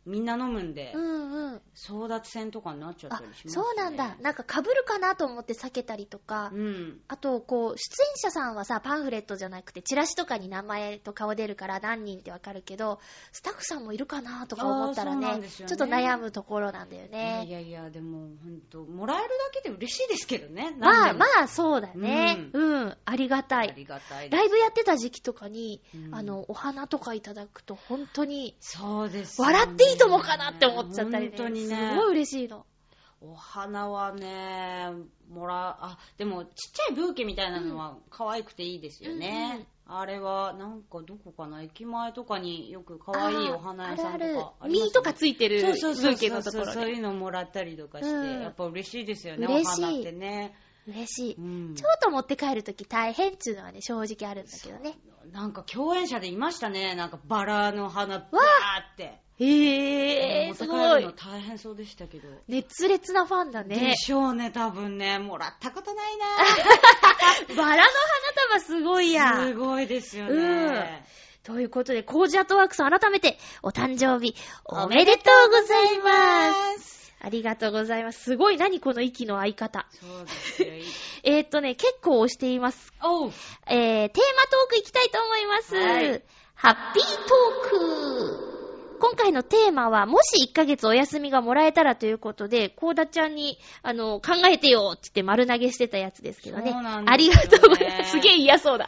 [0.06, 1.62] みんな飲むんで、うんうん。
[1.76, 3.64] 争奪戦とかになっちゃっあたりしますね。
[3.64, 4.16] そうなんだ。
[4.22, 7.02] なんか被るかなと思って避けたりとか、うん。
[7.08, 13.00] あと、こう、出演者さんはさ、パンフレットじゃなくて、チラシとかに名前と顔出るから何人ってわかるけど、
[13.32, 17.52] スタッフさんもいるかなとか思ったらねねちょっと悩むところなんだよいやいね。
[17.52, 20.76] やいや、でも本当もらえるだけで嬉しいですけどね。
[20.80, 22.50] まあまあ、そうだね。
[22.54, 23.74] うん、ありがたあい。
[23.76, 31.38] りがたいライブやってた時期とかに、うんあの、お花とかいただくと、本当に、そうですよね、笑っていいともかなって思っちゃったりね。
[31.38, 31.92] 本当にね。
[31.94, 32.66] すごい嬉しいの。
[33.22, 34.88] お花はね、
[35.30, 39.68] もら、あ、でもちっちゃいブーケみたいなのは可愛くていいですよね。
[39.86, 46.92] あれは、なんかどこかな、駅前とかによく可愛いお花屋さんとかあるあるあります実とかついてるブそうそうそうーケのところそうで。
[46.92, 50.56] いうのもらったりとかして、うんやっぱ嬉しいですよね、お花ってね。
[50.90, 51.36] 嬉しい。
[51.38, 54.98] うんちょっと持って帰るとき大変っていうのはね、正直あるんだけどね。
[55.32, 58.30] なんか共演者でいましたね、なんかバラの花、バー
[58.94, 59.20] って。
[59.40, 61.14] へえー、持って帰すごいるの。
[61.14, 62.28] 大変そうでしたけど。
[62.48, 63.96] 熱烈なファンだねで。
[63.96, 65.20] しょうね、多分ね。
[65.20, 66.26] もらったことないな
[67.56, 67.84] バラの花
[68.50, 69.46] 束すごいや。
[69.46, 71.06] すごいですようんね。
[71.44, 74.36] ということで、コージアットワークさん改めて、お誕生日、
[74.66, 76.99] おめでとうございます。
[77.20, 77.26] す。
[77.26, 78.24] ありがとうございます。
[78.24, 79.88] すごい、何この息の合い方。
[79.92, 80.68] そうですよ。
[81.24, 82.94] えーっとね、結構押しています。
[83.02, 83.32] おう
[83.68, 85.76] えー、テーマトークいきたいと思います。
[85.76, 86.22] はい
[86.62, 88.60] ハッピートーク。
[89.00, 96.72] 今回のテーマは、もし1ヶ月お休みがもらえたらということで、コーダちゃんに、あの、考えてよって言って丸投げしてたやつですけどね。
[96.72, 98.12] そうなんですよねありがとうございます。
[98.12, 98.88] すげえ嫌そうだ。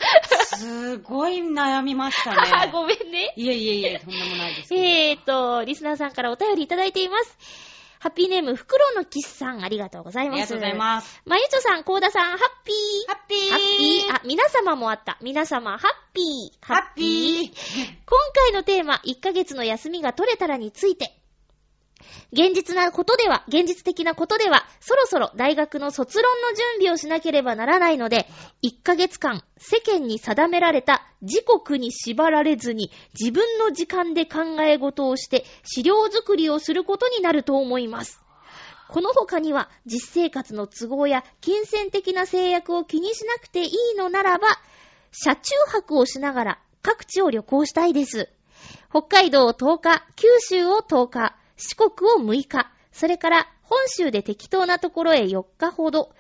[0.57, 2.37] すごい悩みましたね。
[2.73, 3.33] ごめんね。
[3.37, 4.75] いえいえいえ、とんでもないです。
[4.75, 7.70] えーと、リスナーさんからお便りいただいています。
[8.01, 10.33] ハッピーネーム、フクロウのキスさん、ありがとうございます。
[10.33, 11.21] ありがとうございます。
[11.23, 13.07] まゆちょさん、コーダさん、ハッピー。
[13.07, 14.15] ハッピーハッピー。
[14.15, 15.19] あ、皆様もあった。
[15.21, 16.65] 皆様、ハッピー。
[16.65, 21.20] ハッピー今回のテーマ、1ヶ月の休みが取れたらについて。
[22.31, 28.27] 現実なことでは、現実的なことでは、そろそろ大学の卒論の準備をしなければならないので、
[28.63, 38.19] 1ヶ月間、世間に定められた時刻に縛られずに、自分の時間で考え事をして、資料作りをすることになると思います。
[38.89, 44.47] この他には、実生活の都合や金銭的な制約を気にしなくていいのならば、
[45.11, 48.29] 車中泊をしながら各地を旅行したいです。
[48.89, 56.11] 北海道を10日、九州を10日、四国を6日、それから本州で適当なところへ4日ほど、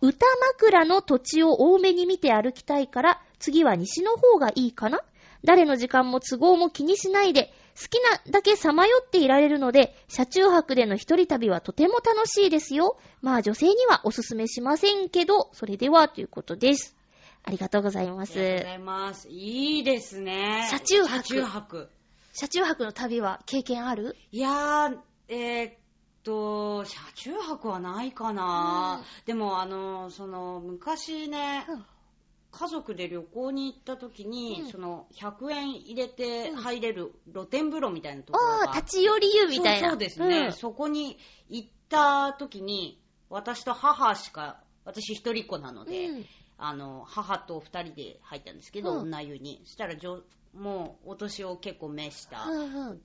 [0.00, 0.26] 歌
[0.56, 5.00] 枕の土地を多めに見て歩きたいから、次は西の方がいいかな
[5.44, 12.98] 誰の時間も都合も気にしないで、好きなだけさまよっていられるので、車中泊での一人旅はとても楽しいですよ。
[13.20, 16.96] まあ女性にはおすすめしませんけど、それではということです。
[17.44, 18.74] ありがとうございまありがとうごすざ。
[18.74, 19.28] います。
[19.28, 20.66] いいですね。
[20.70, 21.90] 車中泊車中泊。
[22.40, 24.14] 車中泊の旅は経験ある？
[24.30, 25.74] いやー、えーっ
[26.22, 31.84] と、車中泊はないかな、でも、あの、その、昔ね、うん。
[32.52, 34.70] 家族で旅行に行った時に、うん。
[34.70, 36.56] その、100円入れてうん。
[36.62, 38.72] 入れる露天風呂みたいなところが。
[38.72, 39.88] 立ち寄り湯みたいな。
[39.88, 40.52] そうですね、うん。
[40.52, 41.18] そこに
[41.48, 46.26] 行った時に、私と母しか、私一人っ子なので、うん。
[46.56, 49.00] あの、母と二人で入ったんですけど、うん。
[49.00, 49.60] 女湯に。
[49.64, 49.96] そしたら、
[50.58, 53.00] もう、お年を結構召した、うんうん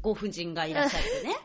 [0.00, 1.36] ご婦人がいらっしゃってね。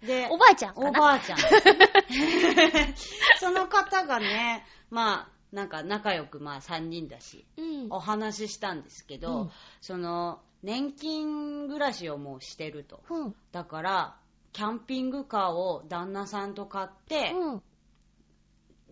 [0.02, 1.38] で、おばあちゃんかおなばあちゃん。
[3.38, 7.86] その方がね、まあ、なんか仲良く、まあ3人だし、うん。
[7.90, 13.02] お話ししたんですけど、うんその、年金暮らしをもうしてると。
[13.08, 13.36] うん。
[13.52, 14.16] だから、
[14.52, 17.62] キャンピングカーを旦那さんと買って、うん。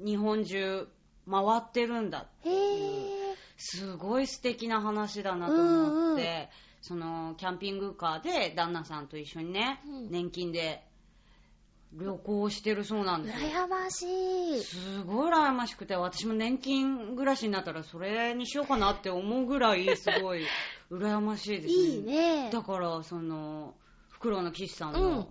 [0.05, 0.89] 日本中
[1.31, 2.27] 回ってるんだ。
[2.43, 3.24] へえ。
[3.57, 6.47] すごい素敵な話だなと思って、うんうん
[6.85, 10.83] そのキャンピングカーで旦那さんと一緒にね、うん年金で
[11.95, 13.49] 旅行してるそうなんですよ。
[13.49, 14.61] 羨ましい。
[14.63, 20.45] すごい羨ましくて、私も年金暮らしになったらそれにしようかなって思うぐらいすごい
[20.91, 21.73] 羨ましいですね。
[21.73, 22.51] いいね。
[22.51, 23.75] だから、その、
[24.11, 25.29] フクロウの岸さんの、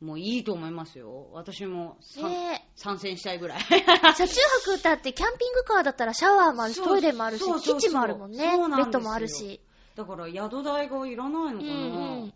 [0.00, 1.28] もういいと思いますよ。
[1.32, 3.60] 私もさね参戦したいぐらい。
[3.60, 3.82] 車
[4.14, 4.34] 中
[4.76, 7.80] 泊だってキャンピングカーだったらシャワーもあるし、トイレもあるしそう、そうそう。
[7.80, 8.56] キッチンもあるもんね。
[8.56, 9.60] んベッドもあるし。
[9.96, 12.32] だから宿代がいらないのかな、うんうん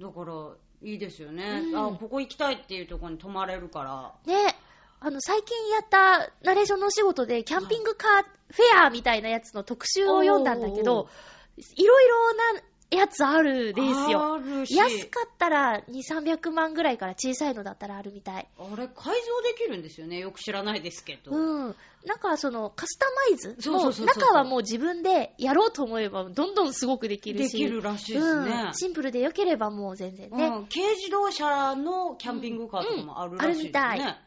[0.00, 0.34] だから
[0.82, 1.76] いいですよね、うん。
[1.76, 3.84] あここ行きたいっていうところに泊まれるか
[4.26, 4.34] ら。
[4.34, 4.56] ね
[5.00, 11.08] あの、最近やったナレーションのお仕事で、キャンピングカーフェアみたいなやつの特集を読んだんだけおど、
[11.56, 14.40] いろいろなやつあるですよ。
[14.68, 18.48] 安かったら2、300万ぐらいから小さいのだったらあるみたい。
[18.58, 21.74] あれ改造できるんですよねよく知らないですけど、うん。
[22.04, 23.56] なんかそのカスタマイズ？
[23.58, 27.52] そうそうそうそうも中はもう自分でやろうと思えばどんどんすごくできるし。
[27.52, 28.74] できるらしいですねうん。
[28.74, 30.46] シンプルで良ければもう全然ね。
[30.46, 34.18] うん、軽自動車のキャンピングカーとかもあるらしいですね、うんうんあるみたい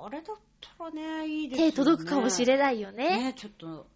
[0.00, 0.36] あれだっ
[0.78, 3.24] たらねいいですよね手届くかもしれないよね。
[3.24, 3.86] ねちょっと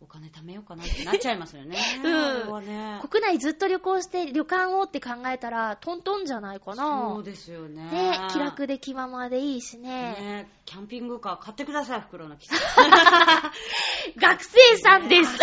[0.00, 7.10] お金貯めようかなってなっちゃいますよね うんね国内ずっと旅行して旅館をって考えたらトントンじゃないかな。
[7.14, 9.88] そうですよねね、気楽で気ままでいいしね。
[9.90, 12.36] ねキャンピングカー買ってください、袋の。
[14.16, 15.36] 学生さんです。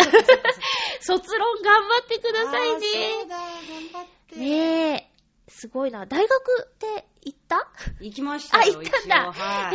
[1.00, 3.26] 卒論頑張ってくださいあーそうね。
[3.28, 3.46] だ、頑
[3.92, 4.36] 張って。
[4.36, 5.08] ねえ。
[5.48, 6.06] すごいな。
[6.06, 7.68] 大学って行った？
[8.00, 9.32] 行きましたよ、あ行ったんだ一応。
[9.32, 9.72] は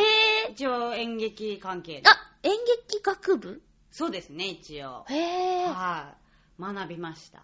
[0.49, 0.51] い。
[0.53, 2.09] 一応演劇関係で。
[2.09, 2.51] あ、演
[2.87, 3.61] 劇学部？
[3.97, 5.05] そうですね、一応。
[5.09, 5.65] へえ。
[5.65, 6.13] は
[6.59, 6.61] い。
[6.61, 7.41] 学びました。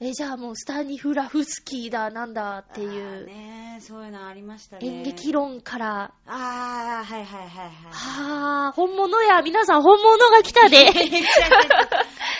[0.00, 4.86] え、じゃあもうスタニフラフスキーだなんだっていう、ねそういうのありましたね。
[4.86, 7.70] 演劇論から、ああ、はいはいはいはい。
[7.90, 10.86] はあ、本物や、皆さん本物が来たで。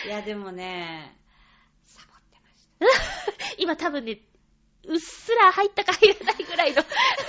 [0.07, 1.14] いや、でもね、
[1.84, 3.55] サボってました。
[3.61, 4.22] 今多分ね、
[4.86, 6.82] うっすら入ったか入らないぐらいの、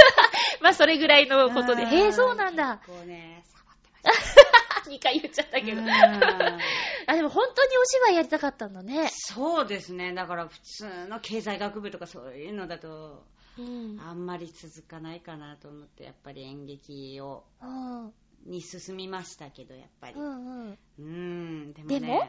[0.62, 1.84] まあそれぐらいのことで。
[1.84, 2.80] うんへえ、そうなんだ。
[2.86, 4.45] こうね、サボってました。
[4.90, 5.82] 2回言っちゃったけど。
[5.82, 5.90] うん
[7.08, 9.08] あ、でも本当にお芝居やりたかったんだね。
[9.12, 10.14] そうですね。
[10.14, 13.26] だから普通の経済学部とかそういうのだと、
[13.58, 14.00] うん。
[14.02, 18.14] あんまり続かないかなと思って、やっぱり演劇を、うん。
[18.46, 20.16] に進みましたけど、やっぱり。
[20.16, 20.72] うんうん。
[20.72, 22.08] うーん、でもでね。
[22.08, 22.28] も？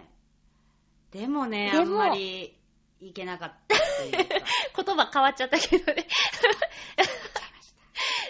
[1.10, 2.02] でもね、でも？
[2.02, 2.56] あんまり
[3.00, 3.78] いけなかったっ
[4.10, 4.46] ていうか。
[4.84, 6.06] 言葉変わっちゃったけどね。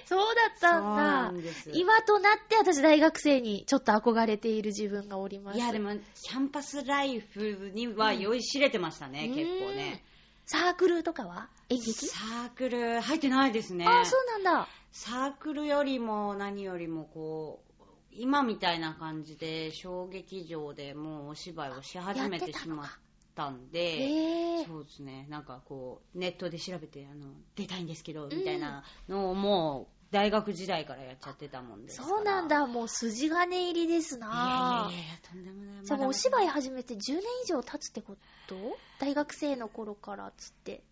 [0.07, 1.43] そうだったんなだん。
[1.75, 5.59] 今となって私大学生にちょっと憧れている自分がおります。
[5.59, 5.91] いや、でも、
[6.23, 10.05] キャンパスライフには酔いしれてましたね、うん結構ね。
[10.47, 11.49] サークルとかは？
[11.71, 11.93] 演劇？
[12.07, 13.85] サークル入ってないですね。
[13.85, 14.69] ああ、そうなんだ。
[14.93, 22.87] サークルよりも何よりもこう、今みたいな感じで小劇場でもうお芝居をし始めてしまっ
[23.35, 24.65] たんで。
[24.67, 27.27] そうですね、なんかこう、ネットで調べて、あの、
[27.57, 32.09] 出たいんですけど、みたいなのをもう、大学時代からやっちゃってたもんですから。
[32.09, 32.67] そうなんだ。
[32.67, 35.85] もう筋金入りですいやいなやいやいや、とんでもない。
[35.85, 38.55] じゃあもうお芝居居始めて10年以上経つってこと？
[39.01, 40.83] 大学生の頃からっつって。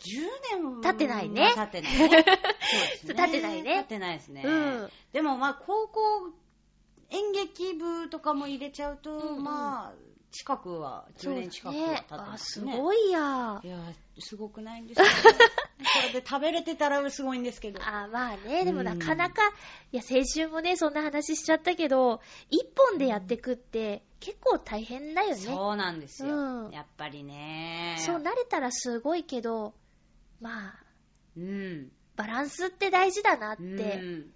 [0.00, 2.24] 10年経ってないね経ってないね。
[3.06, 4.42] 経ってないね経ってないですね。
[4.44, 6.30] うんでもまあ、高校
[7.10, 9.92] 演劇部とかも入れちゃうと、うんうんまあ、
[10.34, 12.76] 近くは、10年近くは経ってあ、ますすね。
[12.76, 13.60] ごいや。
[13.62, 13.78] いや、
[14.18, 15.12] すごくないんですよ、ね。
[16.10, 17.80] それで食べれてたらすごいんですけど。
[17.80, 19.42] あまあね、でもうんなかなか、
[19.92, 22.20] いや、先週もね、そんな話しちゃったけど、
[22.50, 25.36] 一本でやってくって結構大変だよね。
[25.36, 26.36] そうそうなんですよ。
[26.36, 27.96] うんやっぱりね。
[28.00, 29.72] 慣れたらすごいけど、
[30.40, 30.84] まあ、
[31.36, 31.92] うん。
[32.16, 33.62] バランスって大事だなって。
[33.62, 33.66] う
[34.00, 34.34] ん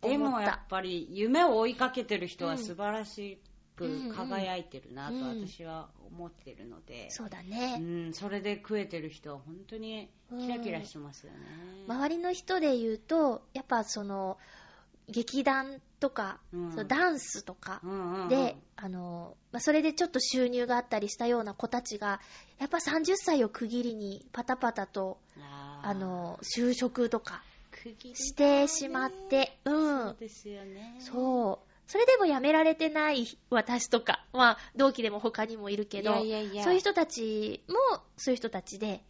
[0.00, 3.47] でもやっぱり夢を追いかけてる人はうん素晴らしうん
[3.78, 7.78] く輝いてるなとうん私は思ってるので、そうだうね。
[7.78, 10.10] ん、それで食えてる人は本当に
[10.40, 11.38] キラキラしてますよね。
[11.86, 14.38] 周りの人で言うと、やっぱその、
[15.08, 22.20] 劇団とか、うんそのダンスとかうんうんうんで、あの、まあ、それでちょっと収入があったりしたような子たちが、
[22.58, 25.18] やっぱ30歳を区切りにパタパタと、
[25.82, 27.42] あの、就職とか
[28.14, 30.96] してしまって、うそうんですよね。
[31.00, 31.67] そう。
[31.88, 36.64] それでも辞められてない私とか、まあ、同期でも他にもいるけど、いやいやいや。
[36.64, 39.02] そういう人たちも、そういう人たちで、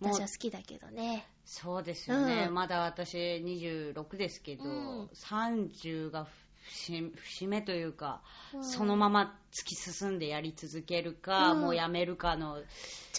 [0.00, 1.28] 私は好きだけどね。
[1.44, 2.54] そうですよね、うん。
[2.54, 5.04] まだ私26ですけど、うん。
[5.14, 6.26] 30が
[6.64, 8.22] 節節目というか、
[8.54, 8.64] うん。
[8.64, 11.60] そのまま突き進んでやり続けるか、うん。
[11.60, 12.64] もうやめるかのちょっ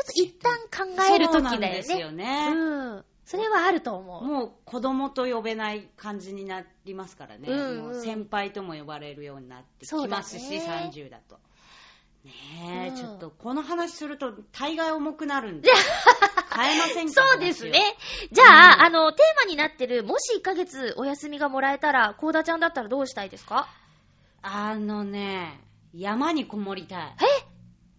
[0.07, 1.77] と一旦考えるそうなん時だよね。
[1.77, 3.05] ですよね、うん。
[3.25, 4.23] それはあると思う。
[4.23, 7.77] もう子供と呼べない感じになりますからね、うんうん。
[7.83, 11.39] もう先輩とも呼ばれるようになってきますし、ね30だと。
[12.25, 12.31] ね
[12.85, 12.95] え、うん。
[12.95, 15.69] ちょっとこの話すると大概重くなるんで、
[16.55, 17.81] 変えませんかそうですね。
[18.31, 18.81] じゃあ、うん。
[18.85, 23.67] あの、テーマになってる、もし1ヶ月お休みがもらえたら、コーダちゃんだったらどうしたいですか？
[24.41, 25.61] あのね、
[25.93, 27.15] 山にこもりたい。
[27.21, 27.53] え？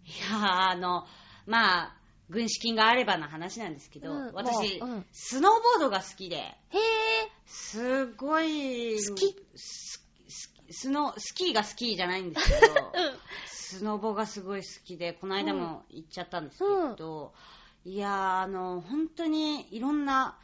[0.06, 1.06] いや、あの、
[1.46, 1.96] まあ、
[2.30, 6.56] 軍資金があればの話なんですけど、うん私、もううんスノーボードが好きで、へ
[7.46, 12.92] すごい、好きスススノスキーがスキーじゃないんですけど。
[13.46, 17.34] スノボがすごい好きで、この間も行っちゃったんですけど、
[17.84, 20.38] いやー、あの、本当にいろんな、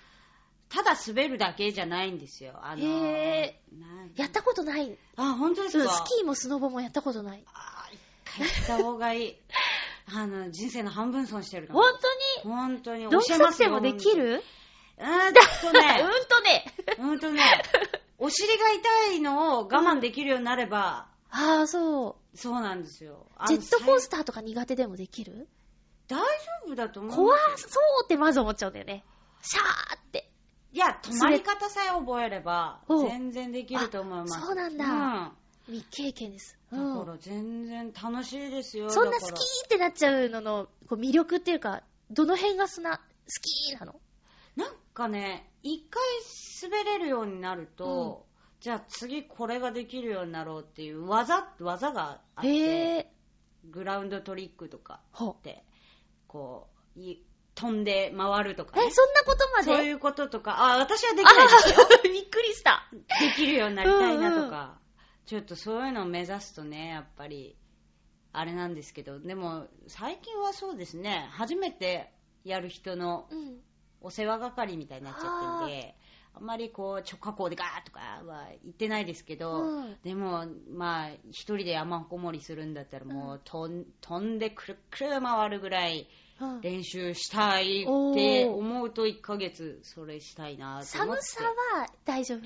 [0.69, 2.55] ただ滑るだけじゃないんですよ。
[2.63, 4.97] あのへなんやったことない。
[5.17, 7.45] あ、本当ですスキーもスノボもやったことない。
[7.53, 9.37] あー一回行った方がいい。
[10.15, 11.85] あの、人生の半分損してる本
[12.43, 12.55] 当に？
[12.55, 13.39] 本当にどんくさ。
[13.39, 14.43] くてもできる？
[14.99, 16.65] うーんとね、うんとね。
[16.99, 17.43] うんとね、
[18.19, 22.37] お尻が痛いのを我慢できるようになれば、ああ、そう。
[22.37, 23.27] そうなんですよ。
[23.47, 25.49] ジェットコースタターとか苦手でもできる？
[26.09, 26.25] 大丈
[26.67, 27.17] 夫だと思う。
[27.17, 29.05] 怖そうってまず思っちゃうんだよね。
[29.43, 30.29] シャーって。
[30.73, 34.37] いや、止まり方さえ覚えれば、うん全然できると思います。
[34.37, 35.33] あそうなんだうん
[35.71, 36.59] 未経験です。
[36.73, 38.91] うだんから全然楽しいですよ。
[38.91, 39.35] そんな好きっ
[39.69, 43.03] てなっちゃうののこう魅力っていうか、どの辺がすな、好
[43.41, 43.95] きなの？
[44.57, 46.03] なんかね、一回
[46.71, 48.27] 滑れるようになると、
[48.61, 52.59] じゃあ次これができるようになろうっていう技、技があっへて、
[52.99, 53.13] え。
[53.71, 55.65] グラウンドトリックとかほって、
[56.27, 57.23] こう、い
[57.55, 58.91] 飛んで回るとか、え、ね。
[58.91, 59.65] そんなことまで？
[59.77, 61.77] そういうこととか、あ、私はできないですよ。
[61.81, 62.89] あ びっくりした。
[62.93, 62.99] で
[63.37, 64.80] きるようになりたいなとうんか、
[65.31, 67.55] ちょっとそういうのを目指すとね、やっぱり、
[68.33, 72.13] あれなんですけど、でも、最近はそうですね、初めて
[72.43, 73.61] やる人のうん。
[74.03, 75.95] お世話係みたいになっちゃってるんで、
[76.35, 86.09] あんまりこう、直下校でガーッとかは言ってないですけど、うんでも、まあ、一人で山こもりするんだったら、もう、飛ん飛んでくるくる回るぐらい
[86.41, 91.23] うん練習したいって思うと、1ヶ月それしたいなと思って。
[91.23, 92.41] 寒さは大丈夫。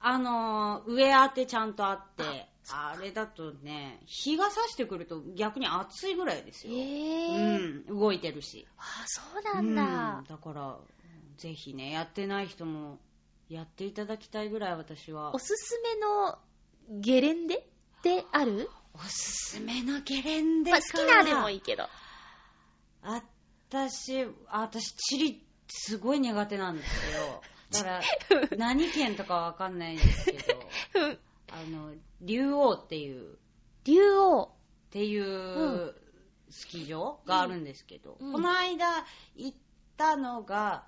[0.00, 6.74] あのー、上当てちゃんとあって、あれだとね、日が差してくると逆に暑いぐらいですよ。
[6.74, 7.56] ええ
[7.88, 8.66] うん、動いてるし。
[8.76, 10.24] あ、そうなんだうん。
[10.24, 10.76] だから、
[11.38, 12.98] ぜひね、やってない人も
[13.48, 15.38] やっていただきたいぐらい私はお。
[15.38, 16.38] すすめの
[17.00, 17.62] ゲレンデっ
[18.02, 18.70] てある？
[18.94, 20.78] おすすめのゲレンデか。
[20.78, 21.88] まあ、好きなでもいいけど。
[23.02, 27.42] 私、あ私、地理、すごい苦手なんですよ。
[27.70, 30.60] だから、何県とかわかんないんですけど、
[30.94, 31.18] うん
[31.50, 33.38] あの、竜王っていう、
[33.84, 34.44] 竜王。
[34.44, 35.94] っていうう
[36.48, 38.32] スキー場があるんですけど、うん。
[38.32, 39.04] この間
[39.36, 39.58] 行っ
[39.98, 40.86] たのが、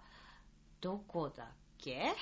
[0.81, 1.47] どこだっ
[1.79, 2.15] け？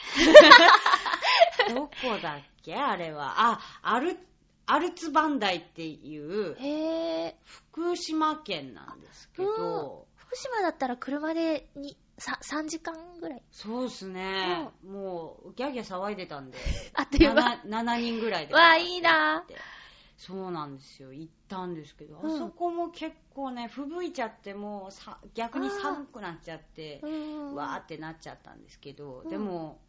[1.74, 1.92] どこ
[2.22, 2.74] だっけ？
[2.74, 3.34] あれは。
[3.52, 4.18] あ、アル、
[4.66, 7.34] アルツバンダイっていう。
[7.44, 13.42] 福島県なんですけど、福島だったら車でにさ3時間ぐらい。
[13.50, 16.58] そうですね、もうギャーギャー騒いでたんで、
[16.94, 17.60] あっという間。
[17.64, 18.54] 7, 7人ぐらいで。
[18.54, 19.44] わあ、いいな
[20.16, 21.12] そうなんですよ。
[21.12, 27.54] 行ったんですけど、うんあそこも結構ね、吹雪いちゃって、もうさ逆に寒くなっちゃって、うん。
[27.54, 29.80] わーってなっちゃったんですけど、うんでも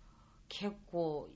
[0.48, 1.30] 結構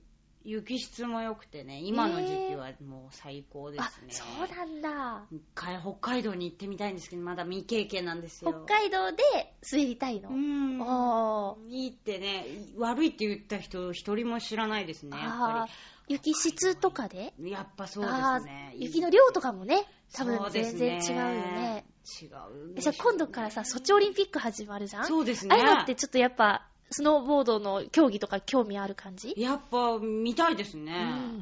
[0.46, 5.26] 雪質も良くてね、今の時期はもう最高であすね。、そうなんだ。
[5.32, 8.52] 一回北海道に行ってみたいんですけど、まだ未経験なんですよ。
[8.66, 9.24] 北海道で
[9.72, 10.30] 滑りたいの？
[10.30, 10.82] うん。
[10.82, 12.46] あいいってね、
[12.78, 15.68] 悪いって言った人一人も知らないですね、やっあぱー。
[16.10, 17.34] 雪質とかで？
[17.40, 17.52] り。
[17.52, 18.84] やっぱそうあですねー。
[18.84, 21.86] 雪の量とかもね、多分全然違うよね。。
[22.22, 22.30] 違う。
[22.78, 25.06] じゃあ今度からさ、ソチオリンピック始まるじゃん？
[25.06, 25.56] そうですね。
[25.56, 29.34] ああいうのってちょっとやっぱ、スノーボードの競技とか興味ある感じ？
[29.38, 30.94] やっぱ見たいですね。
[30.94, 30.96] う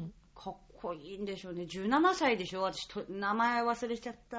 [0.06, 1.64] んかっこいいんでしょうね。
[1.64, 2.62] 17歳でしょ？
[2.62, 4.38] 私と、名前忘れちゃった。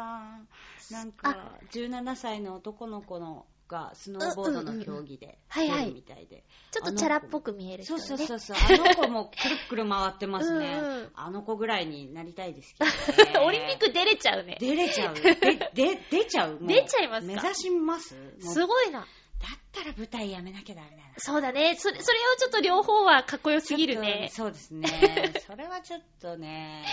[0.92, 6.44] なんか、17歳の男の子のがスノーボードの競技ではいはい出るみたいで。
[6.72, 8.26] ちょっとチャラっぽく見える人そうね。
[8.26, 8.76] そうそうそう。
[8.76, 10.80] あの子もくるっくる回ってますね。
[10.82, 13.46] うんうんあの子ぐらいになりたいですけど、ね。
[13.46, 14.58] オリンピック出れちゃうね。
[14.60, 15.16] 出れちゃう。
[15.16, 15.36] で、
[15.74, 16.60] で、出ちゃう？
[16.62, 17.34] 出ちゃいますか？
[17.34, 18.16] 目指します？
[18.40, 19.06] すごいな。
[19.44, 21.04] だったら舞台やめなきゃダメだな。
[21.18, 21.76] そうだね。
[21.76, 24.30] それ、それをちょっと両方はかっこよすぎるね。
[24.32, 24.88] そうですね。
[25.46, 26.86] それはちょっとね、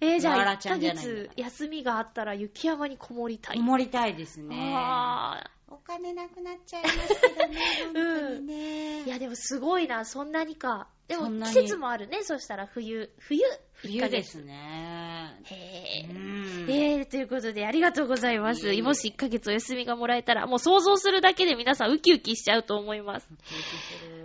[0.00, 3.56] えー、じゃあ1ヶ月休みがあったら雪山にこもりたい。
[3.56, 4.74] こもりたいですね。
[4.76, 8.54] あお金なくなっちゃいますけどね、 本当にね。
[8.54, 10.88] ーいや、でもすごいな、そんなにか。
[11.08, 13.10] でも季節もあるね、そしたら冬。
[13.18, 13.40] 冬
[13.80, 14.42] 冬です。
[14.42, 15.38] ね。
[15.44, 16.66] 1ヶ月へうー。
[16.66, 16.70] ん。
[16.70, 18.66] えー、ということで、ありがとうございます。
[18.82, 23.28] もし1ヶ月お休みがもらえたら、もう想像するだけで皆さんウキウキしちゃうと思います。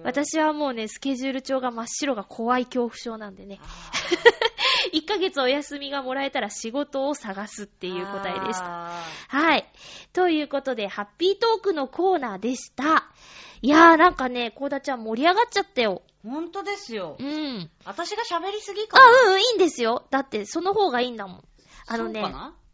[0.03, 3.59] 私はもうね、スケジュール帳が真っ白が怖い恐怖症なんでね。
[4.91, 8.63] 1 ヶ月お休みがもらえたら仕事を探すっていう答えでした。
[9.29, 9.37] た。
[9.37, 9.69] はい。
[10.13, 13.11] ということで、ハッピートークのコーナーでした。
[13.61, 16.01] いやーなんかね、コーダちゃん盛り上がっちゃったよ。
[16.23, 17.23] 本当ですよう。
[17.23, 17.69] ん。
[17.85, 19.05] 私が喋りすぎあ、かな？
[19.05, 20.05] うんうん、いいんですよ。
[20.09, 21.43] だって、その方がいいんだもん。
[21.87, 22.31] あのねそう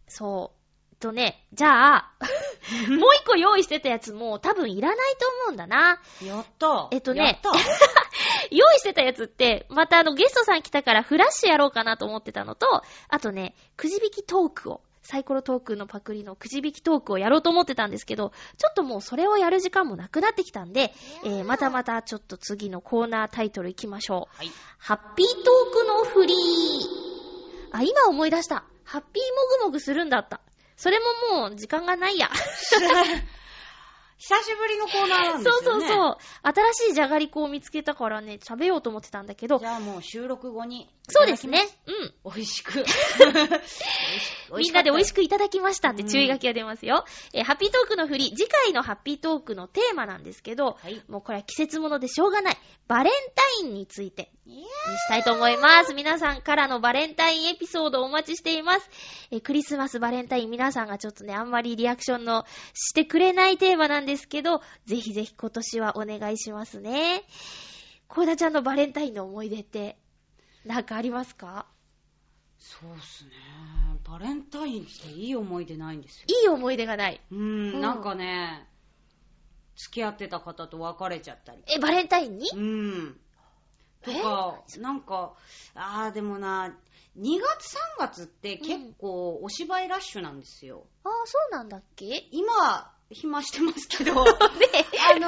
[0.08, 0.60] そう。
[1.00, 2.12] とね、じゃあ、
[2.90, 6.02] もう一個用意してたやつも多分いらないと思うんだな。
[6.22, 6.90] やった。
[6.92, 7.42] えっとね。
[8.52, 20.94] 用意してたやつって、またあのゲストさん来たからフラッシュやろうかなと思ってたのと、あとね、くじ引きトークを、サイコロトークのパクリのくじ引きトークをやろうと思ってたんですけど、ちょっともうそれをやる時間もなくなってきたんで、
[21.26, 24.38] えー、またまたちょっと次のコーナータイトル行きましょう。
[24.38, 24.52] はい。
[24.78, 26.38] ハッピートークのフリー。
[27.72, 28.66] あ、今思い出した。
[28.84, 30.42] ハッピーもぐもぐするんだった。
[30.78, 31.00] それ
[31.32, 32.30] ももう時間がないや。
[34.20, 35.88] 久しぶりのコーナーなんでそうすよね。
[35.88, 36.18] そうそう。
[36.74, 40.90] 新しいじゃがりこを見つけたからね、食べようと思ってたんだけどじ、ゃあもう収録後に。
[41.08, 41.60] そうですね。
[41.88, 42.14] うん。
[42.26, 42.86] 美味しく。
[44.58, 45.20] みんなで美味しく。
[45.20, 47.06] くいただきましたって注意書きが出ますよ。
[47.34, 51.02] えーハッピートークの振り、次回のハッピートークのテーマなんですけど、はい。
[51.08, 52.58] もうこれは季節物でしょうがない。
[52.88, 54.68] バレンタインについてにし
[55.08, 55.94] たいと思います。
[55.94, 58.90] 皆さんからのバレンタインエピソードをお待ちしています。
[59.32, 67.24] えークリスマス、バレンタイン、皆さんがちょっとね、あんまりリアクションのしてくれないテーマなんですけど、ぜひぜひ今年はお願いしますね。
[68.08, 69.98] コーダちゃんのバレンタインの思い出って、
[70.66, 71.66] なんかありますか？
[72.58, 73.32] そうっすね。
[74.04, 76.26] バレンタインっていい思い出ないんですよ。
[76.28, 77.22] いい思い出がない。
[77.32, 78.68] ううんん、なんかね、
[79.76, 81.64] 付き合ってた方と別れちゃったり。
[81.74, 82.50] え、バレンタインに？
[82.54, 83.20] うん。
[84.02, 85.34] とか、なんか、
[85.76, 86.76] ああ、でもな、
[87.18, 90.86] 2月3月って結構お芝居ラッシュなんですよ。
[91.04, 92.28] ああ、そうなんだっけ？
[92.32, 94.30] 今は暇してますけど、 ね
[95.12, 95.28] あの、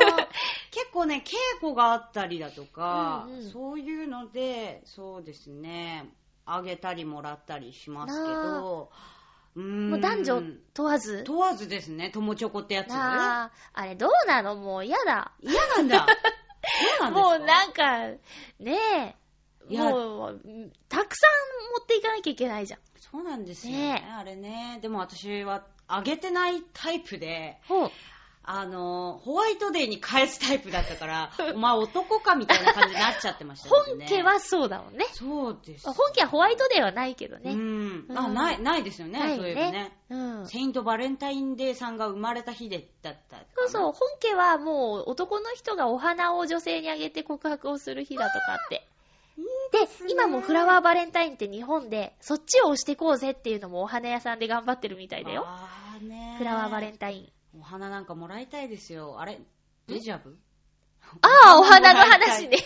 [0.69, 6.09] 結構ね、稽古があったりだとか、うんうんそういうので、そうですね、
[6.45, 8.91] あげたりもらったりしますけど、
[9.55, 10.41] うーんもう男女
[10.73, 11.23] 問わず？
[11.23, 12.91] 問わずですね、友チョコってやつ。
[12.91, 14.55] ああ、あれどうなの？
[14.55, 15.31] もう嫌だ。
[15.41, 16.05] 嫌なんだ。
[16.99, 18.07] そうなんもうなんか、
[18.59, 18.77] ね
[19.69, 20.41] え、もう、
[20.87, 22.79] たくさん持っていかなきゃいけないじゃん。
[22.97, 24.79] そうなんですよねねあれね。
[24.81, 25.65] でも私は
[25.95, 27.59] あげてないタイプで。
[28.43, 34.05] あの、ホワイトデーに返すタイプだったから、 お前男かみたいな感じになっちゃってましたよね。
[34.07, 35.05] 本家はそうだもんね。
[35.13, 35.85] そうです。
[35.85, 37.51] 本家はホワイトデーはないけどね。
[37.51, 38.07] うん。
[38.15, 39.97] あ、うんない、ないですよね、ないそういうのね。
[40.09, 40.47] うん。
[40.47, 43.37] セイントバレンタインデーさんが生まれた日でだった。
[43.55, 48.87] そうそう、本家はもう男の人がお花を女性にあげて告白をする日だとかって。
[49.37, 55.43] で、今もフラワーバレンタインって日本で、そっちを押してこうぜっていうのもお花屋さんで頑張ってるみたいだよ。
[55.45, 57.59] あーねフラワーバレンタイン。
[57.59, 59.19] お花なんかもらいたいですよ。
[59.19, 59.39] あれ？
[59.87, 60.37] デジャブ？
[61.21, 62.57] ああ、お花の話ね。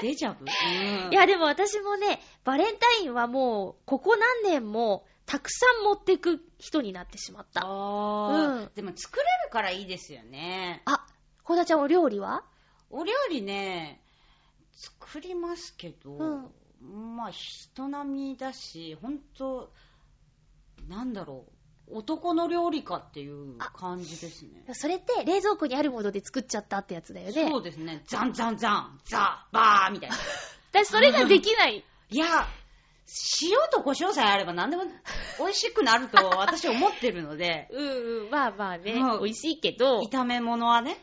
[0.00, 0.44] デジャブ？
[0.44, 1.12] うん。
[1.12, 7.62] いや、でも私もね、バレンタインはもう、ここ何年も、たくさん持ってく人になってしまった。
[7.64, 10.82] あーうんでも作れるからいいですよね。
[10.86, 11.06] あ、
[11.44, 12.44] コダちゃんお料理は？
[12.90, 14.00] お料理ね、
[14.80, 16.50] 作りますけど、うん
[17.16, 19.70] まあ人並みだし、ほんと、
[20.88, 21.44] なんだろ
[21.88, 24.64] う、男の料理かっていう感じですね。
[24.72, 27.48] それって冷蔵庫にあるもので作っちゃったってやつだよね。
[27.50, 28.02] そうですね。
[28.06, 30.16] ザンザンザン、ザ、バーみたいな。
[30.72, 31.84] 私それができない。
[32.10, 32.46] いや、
[33.42, 34.84] 塩と胡椒さえあれば何でも
[35.38, 40.96] 美味しくなると私思ってるので、 うんうん、まあまあね、うん美味しいけど、炒め物はね、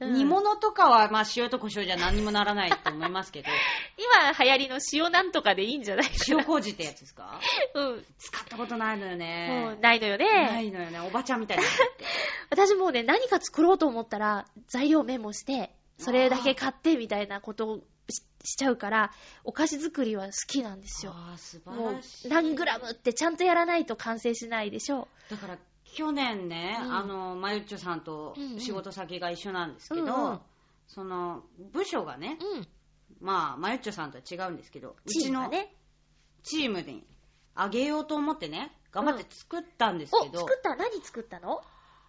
[0.00, 3.48] うん煮物とかはまあ塩と胡椒じゃ何にもならないと思いますけど、
[4.32, 7.38] 今流行りの塩なんとかでいいんじゃないか塩麹ってやつですか？
[7.74, 7.80] な。
[7.82, 8.04] うん。
[8.18, 9.80] 使ったことないのよもねう。
[9.80, 10.64] ないのよなね。
[10.64, 11.00] いのよね。
[11.00, 11.62] おばちゃんみたいな。
[12.50, 17.78] 私もうね、何か作ろうと思ったら、材料メモして、それだけ買ってみたいなことを
[18.08, 19.12] ししちゃうから、
[19.44, 21.12] お菓子作りは好きなんですよ。
[21.14, 22.28] ああ、素もう晴らしい。
[22.28, 25.08] 何グラムってちゃんとやらないと完成しないでしょ。
[25.30, 25.58] だから、
[25.94, 30.40] 去年ね、うんあの、まゆっちょさんとうんうん仕事先が一緒なんですけど、うんうん
[30.86, 32.66] その、部署がね、うん。
[33.20, 35.48] まあ、まゆっちょさんとは違うんですけど、うチちの。
[36.42, 37.06] チームに
[37.54, 40.74] あげようと思ってね、頑張って作ったんですお、けど、作った？
[40.74, 41.62] 何作ったの？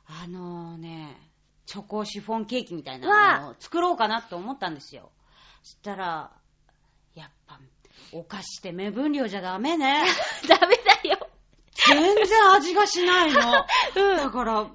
[0.07, 1.15] あのね、
[1.67, 3.07] チョコシフォンケーキみたいな
[3.39, 5.11] のわを作ろうかなと思ったんですよ。
[5.61, 6.31] そしたら、
[7.13, 7.59] やっぱ、
[8.13, 10.03] お菓子って目分量じゃダメね。
[10.49, 11.00] ダメだよ。
[11.87, 13.39] 全然味がしないの。
[13.95, 14.67] うんだから、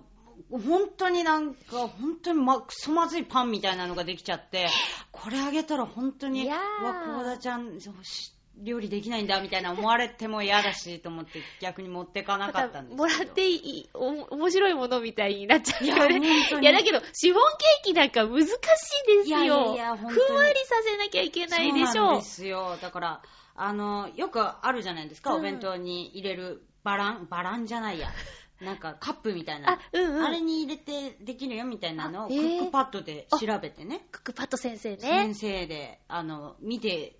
[0.50, 4.68] 本当になんか、本当にま、くそまずいパンみたいなのができちゃって、
[5.10, 6.56] これあげたら本当に、わ、
[7.04, 7.78] 久保田ちゃん、
[8.62, 12.96] 料理できないんだみたいな思われても嫌だしと思って逆に持ってかなかったんですけど。
[12.96, 17.42] もらっていい、お、面白いものみたいになっちゃうよいやいや、だけど、シフォン
[17.82, 19.36] ケーキなんか難しいですよ。
[19.42, 22.78] いやいやふんわりさせなきゃいけないでしょそうなんですよ。
[22.80, 23.22] だから、
[23.56, 28.12] あの、よくあるじゃないですか、うんお弁当に入れるバラン、バランじゃないや。
[28.60, 29.72] なんかカップみたいな。
[29.72, 34.06] あうんうんあれに入れてできるよみたいなのをクックパッドで調べてね。
[34.12, 35.34] クックパッド先生ね先。
[35.34, 37.16] 生で、あの、見て、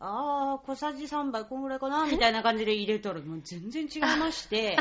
[0.00, 4.76] あー、小さじ3杯こんぐらいかなみたいな感じで入れたら、もう全然違いまして、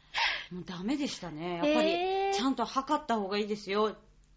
[0.50, 1.56] もうダメでしたね。
[1.56, 3.94] やっぱり、ちゃんと測った方がいいですよ。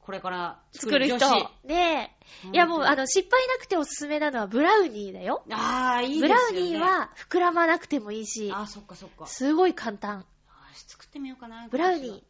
[0.10, 1.68] これから作る人女子。。
[1.68, 2.50] ねえ。
[2.52, 5.44] いやもう、あの、失敗なくておすすめなのはブラウニーだよ。
[5.52, 6.52] あー、いいですよね。
[6.52, 9.28] ブラウニーは膨らまなくてもいいし、あー、そっかそっか。
[9.28, 10.26] すごい簡単。
[10.48, 11.68] あー作ってみようかな。
[11.70, 12.24] ブラウニー。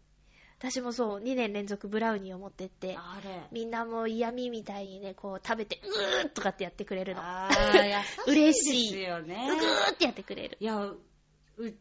[0.59, 3.43] 私もそう、2年連続ブラウニーを持ってって、あれ。
[3.53, 7.21] みんなもう嫌味みたいにね、こう食べて、うーっとかってやってくれるの。
[7.23, 7.87] あー、
[8.27, 9.47] 優しいですよね。
[9.87, 10.57] うーってやってくれる。
[10.59, 10.99] いや、う
[11.59, 11.73] う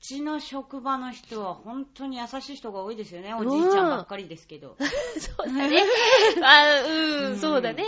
[0.00, 3.34] ちの職場の人は本当に優しい人が多いですよね。
[3.34, 4.76] おじいちゃんばっかりですけど。
[5.18, 5.82] そうだね。
[6.42, 7.84] あう、うんんそうだね。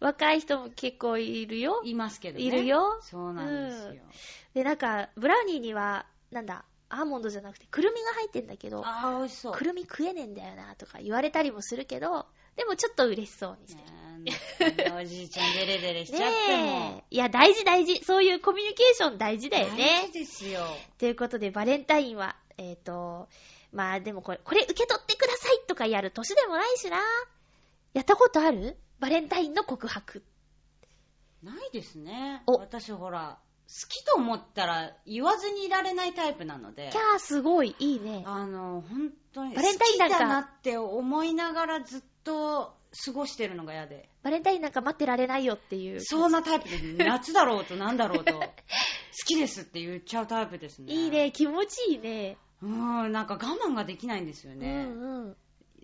[0.00, 1.82] 若い人も結構いるよ。
[1.84, 2.44] いますけどね。
[2.44, 4.02] いるよそうなんですよ。
[4.54, 9.52] で、なんか、ブラウニーには、なんだ、アーモンドじゃなくて、くるみが入ってんだけど、あー、美味しそう。
[9.52, 12.26] くるみ食えねえんだよな、とか言われたりもするけど、
[12.58, 14.94] でもちょっと嬉しそうにしてる。
[15.00, 17.04] おじいちゃんデレデレしちゃっても。
[17.08, 18.04] いや、大事大事。
[18.04, 20.18] そういうコミュニケーション大事だよ大ね事。
[20.18, 20.66] ですよ。
[20.98, 23.28] ということで、バレンタインは、えっ、と、
[23.72, 26.98] まあでもこれ、これ受け取ってくださいとかやる年でもないしな。
[27.94, 28.76] やったことある？
[28.98, 30.24] バレンタインの告白。
[31.44, 32.42] ないですね。
[32.46, 33.38] お私ほら、
[33.68, 36.98] 好きと思ったら言わずにいられないタイプなのでキ。
[36.98, 38.24] ャー、すごい、いいね。
[38.26, 44.08] あの、本当に、バレンタインなんか好きだなって思いながらずっと過ごしてるのが嫌で。
[44.22, 46.00] バレンタインなんか待ってられないよっていう。
[46.00, 46.84] そんなタイプです。
[46.98, 48.40] 夏だろうとなんだろうと、好
[49.26, 50.92] きですって言っちゃうタイプですね。
[50.92, 52.36] いいね、気持ちいいね。
[52.62, 54.86] うん、なんか我慢ができないんですよね。
[54.88, 55.36] うんうん。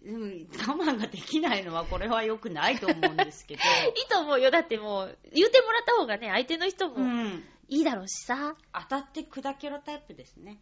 [0.07, 3.63] うん我慢ができないのはこれは良くないと思うんですけど。
[3.97, 4.51] いいと思うよ。
[4.51, 7.45] だってもう、言うてもらった方がね、相手の人もうん。
[7.69, 8.57] いいだろうしさ。
[8.73, 10.61] 当たって砕けろタイプですね。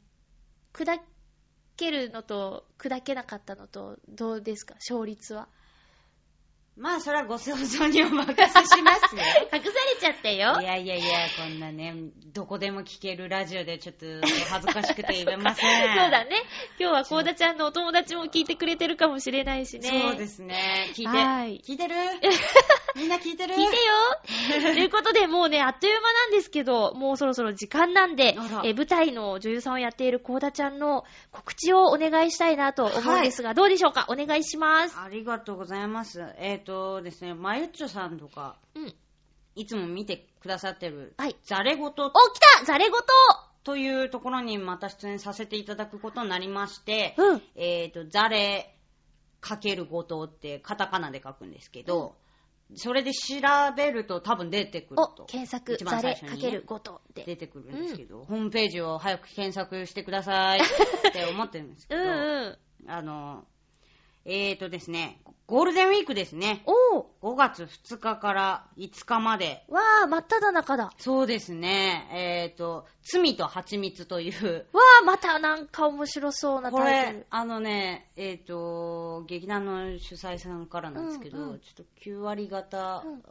[0.72, 1.00] 砕
[1.76, 4.74] けるのと、砕けなかったのと、どうですか？
[4.74, 5.48] 勝率は。
[6.74, 9.22] まあ、それはご想像にお任せしますよ。
[9.52, 9.62] 隠され
[10.00, 10.64] ちゃったよい。
[10.64, 11.94] やいやいや、こんなね、
[12.32, 14.06] どこでも聞けるラジオでちょっと
[14.48, 15.70] 恥ずかしくて言えません。
[16.00, 16.30] そうだね。
[16.80, 20.02] 今日はコーダちゃんのお友達も聞いてくれてるかもしれないしね。
[20.08, 20.90] そうですね。
[20.94, 21.08] 聞いて。
[21.08, 21.94] はい聞いてる？
[22.96, 23.54] みんな聞いてる？
[23.54, 34.06] 聞いてよということで、もうね、あっという間なんですけど、もうそろそろ時間なんでえ舞台の女優さんをやっているコーダちゃんの告知をお願いしたいなと思うんですが、どうでしょうか？
[34.08, 34.98] お願いします。
[34.98, 36.22] ありがとうございます。
[36.38, 38.94] えっ、とですね、まゆっちょさんとか、うん。
[39.54, 41.36] いつも見てくださってる、はい。
[41.44, 42.12] ザレごとお、来
[42.58, 43.06] たザレごと
[43.64, 47.42] というところにまた出演させていただくことになりまして、うん。
[47.54, 48.76] えっ、と、ザレ
[49.40, 52.16] かけるごとってカタカナで書くんですけど、
[52.74, 53.36] それで調
[53.76, 55.24] べると多分出てくるお、と。
[55.26, 57.24] 検索、一番ザレ最初にねかけるごとで。
[57.24, 62.90] 出てくるんですけど、ホームページを早く検索してくださいって思ってるんですけうど、 んうん。
[62.90, 63.44] あの、
[64.24, 66.62] えーとですね、ゴールデンウィークですね。
[66.66, 67.04] おー。
[67.22, 69.64] 5月2日から5日まで。
[69.68, 70.92] わー、真っ只中だ。
[70.98, 72.08] そうですね。
[72.12, 77.26] えーと、罪と蜂蜜という、わー、またなんか面白そうなこれタイトル、。
[77.30, 83.22] あのね、えーと、劇団の主催さんからなんですけど、うんうんちょっと9割方、うん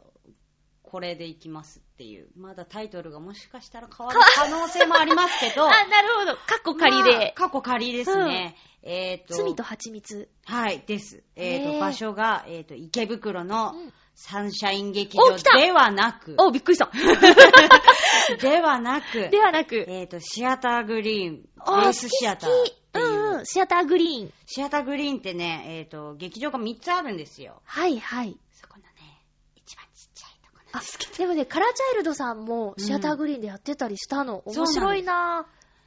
[0.92, 2.28] これでいきますっていう。
[2.36, 6.36] まだタイトルがもしかしたら変わる可能性もありますけど、 あ、なるほど。
[6.46, 7.32] カッコ仮まあで。
[7.36, 8.56] 過去仮ですね。
[8.82, 10.28] えーと、罪と蜂蜜。
[10.44, 11.22] はい、です。
[11.36, 16.90] えーと、場所が、えーと、池袋のうんサンシャイン劇場ではなく、お、びっくりした。
[18.40, 19.84] ではなく、ではなく。
[19.88, 22.50] えっ、と、シアターグリーン、ベあースシアター
[22.94, 23.46] うんうん。
[23.46, 24.32] シアターグリーン。
[24.46, 27.62] シアターグリーンってね、えっ、と、劇場が3つあるんですよ。
[27.64, 28.38] はいはい。
[28.52, 29.24] そこのね、
[29.56, 34.42] 一番ちっちゃいとこなんあですけど。、でもね、カラーチャイルドさんもシアターグリーンでやってたりしたの。
[34.44, 35.46] うん面白いな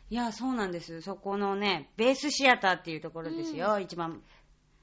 [0.09, 1.01] いや、そうなんです。
[1.01, 4.21] そこのね、ベースシアターっていうところですよ、一番。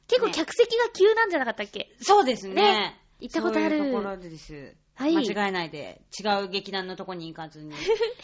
[0.08, 1.94] 結構客席が急なんじゃなかったっけ？
[2.00, 2.54] そうですね。
[2.54, 4.74] ね行ったことあるそういうところです。
[4.94, 7.72] はい間違えないで、違う劇団のとこに行かずに、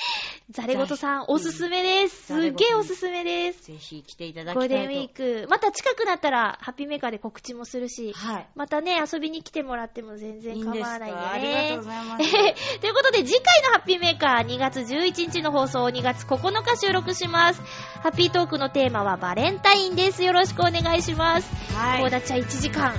[0.51, 2.33] ザレゴトさん、おすすめです。
[2.33, 3.67] うんすっげえおすすめです。
[3.67, 4.89] ぜひ来ていただゴールきたいと。
[4.89, 5.49] デンウィーク。
[5.49, 8.49] また近くなったら、ハッピーメーカーで告知もするし、はい。
[8.55, 11.27] またね、遊びに来てもらっても全然構いいんですわないんでね。
[11.27, 11.33] か？
[11.33, 12.31] ありがとうございます。
[12.81, 17.61] ということで、次回のハッピーメーカー2月11日の放送を2月9日収録します。
[18.03, 20.23] ハッピートークのテーマはバレンタインです。
[20.23, 21.75] よろしくお願いします。
[21.75, 22.01] はい。
[22.01, 22.95] コーダちゃん1時間、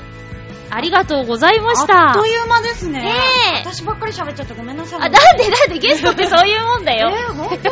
[0.71, 2.09] ありがとうございました。
[2.09, 3.01] あっという間ですね。
[3.01, 3.13] ね
[3.55, 4.99] え私ばっかり喋っちゃってごめんなさい。
[4.99, 7.09] あ、なんでなんでゲストってそういうもんだよ。
[7.15, 7.71] えー、ほんと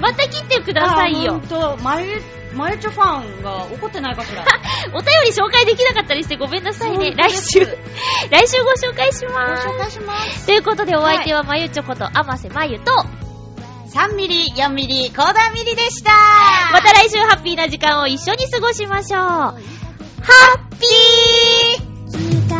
[0.00, 1.40] また切ってくださいよほん。
[1.42, 2.20] と、まゆ、
[2.54, 4.44] まゆちょファンが怒ってないかしら？
[4.94, 7.12] お便り紹介できなかったりしてごめんなさいね。
[7.16, 7.60] 来週、
[8.30, 9.68] 来週ご紹介しごます。
[9.68, 10.46] 紹介します。
[10.46, 12.92] ということでお相手はまゆちょこと、あませまゆと、
[13.94, 16.10] 3ミリ、4ミリ、コーダーミリでした。
[16.72, 19.20] また来週ハッピーな時間を一緒に過ごしましょう。
[19.20, 19.54] ハ
[20.56, 21.83] ッピー
[22.14, 22.53] Thank you.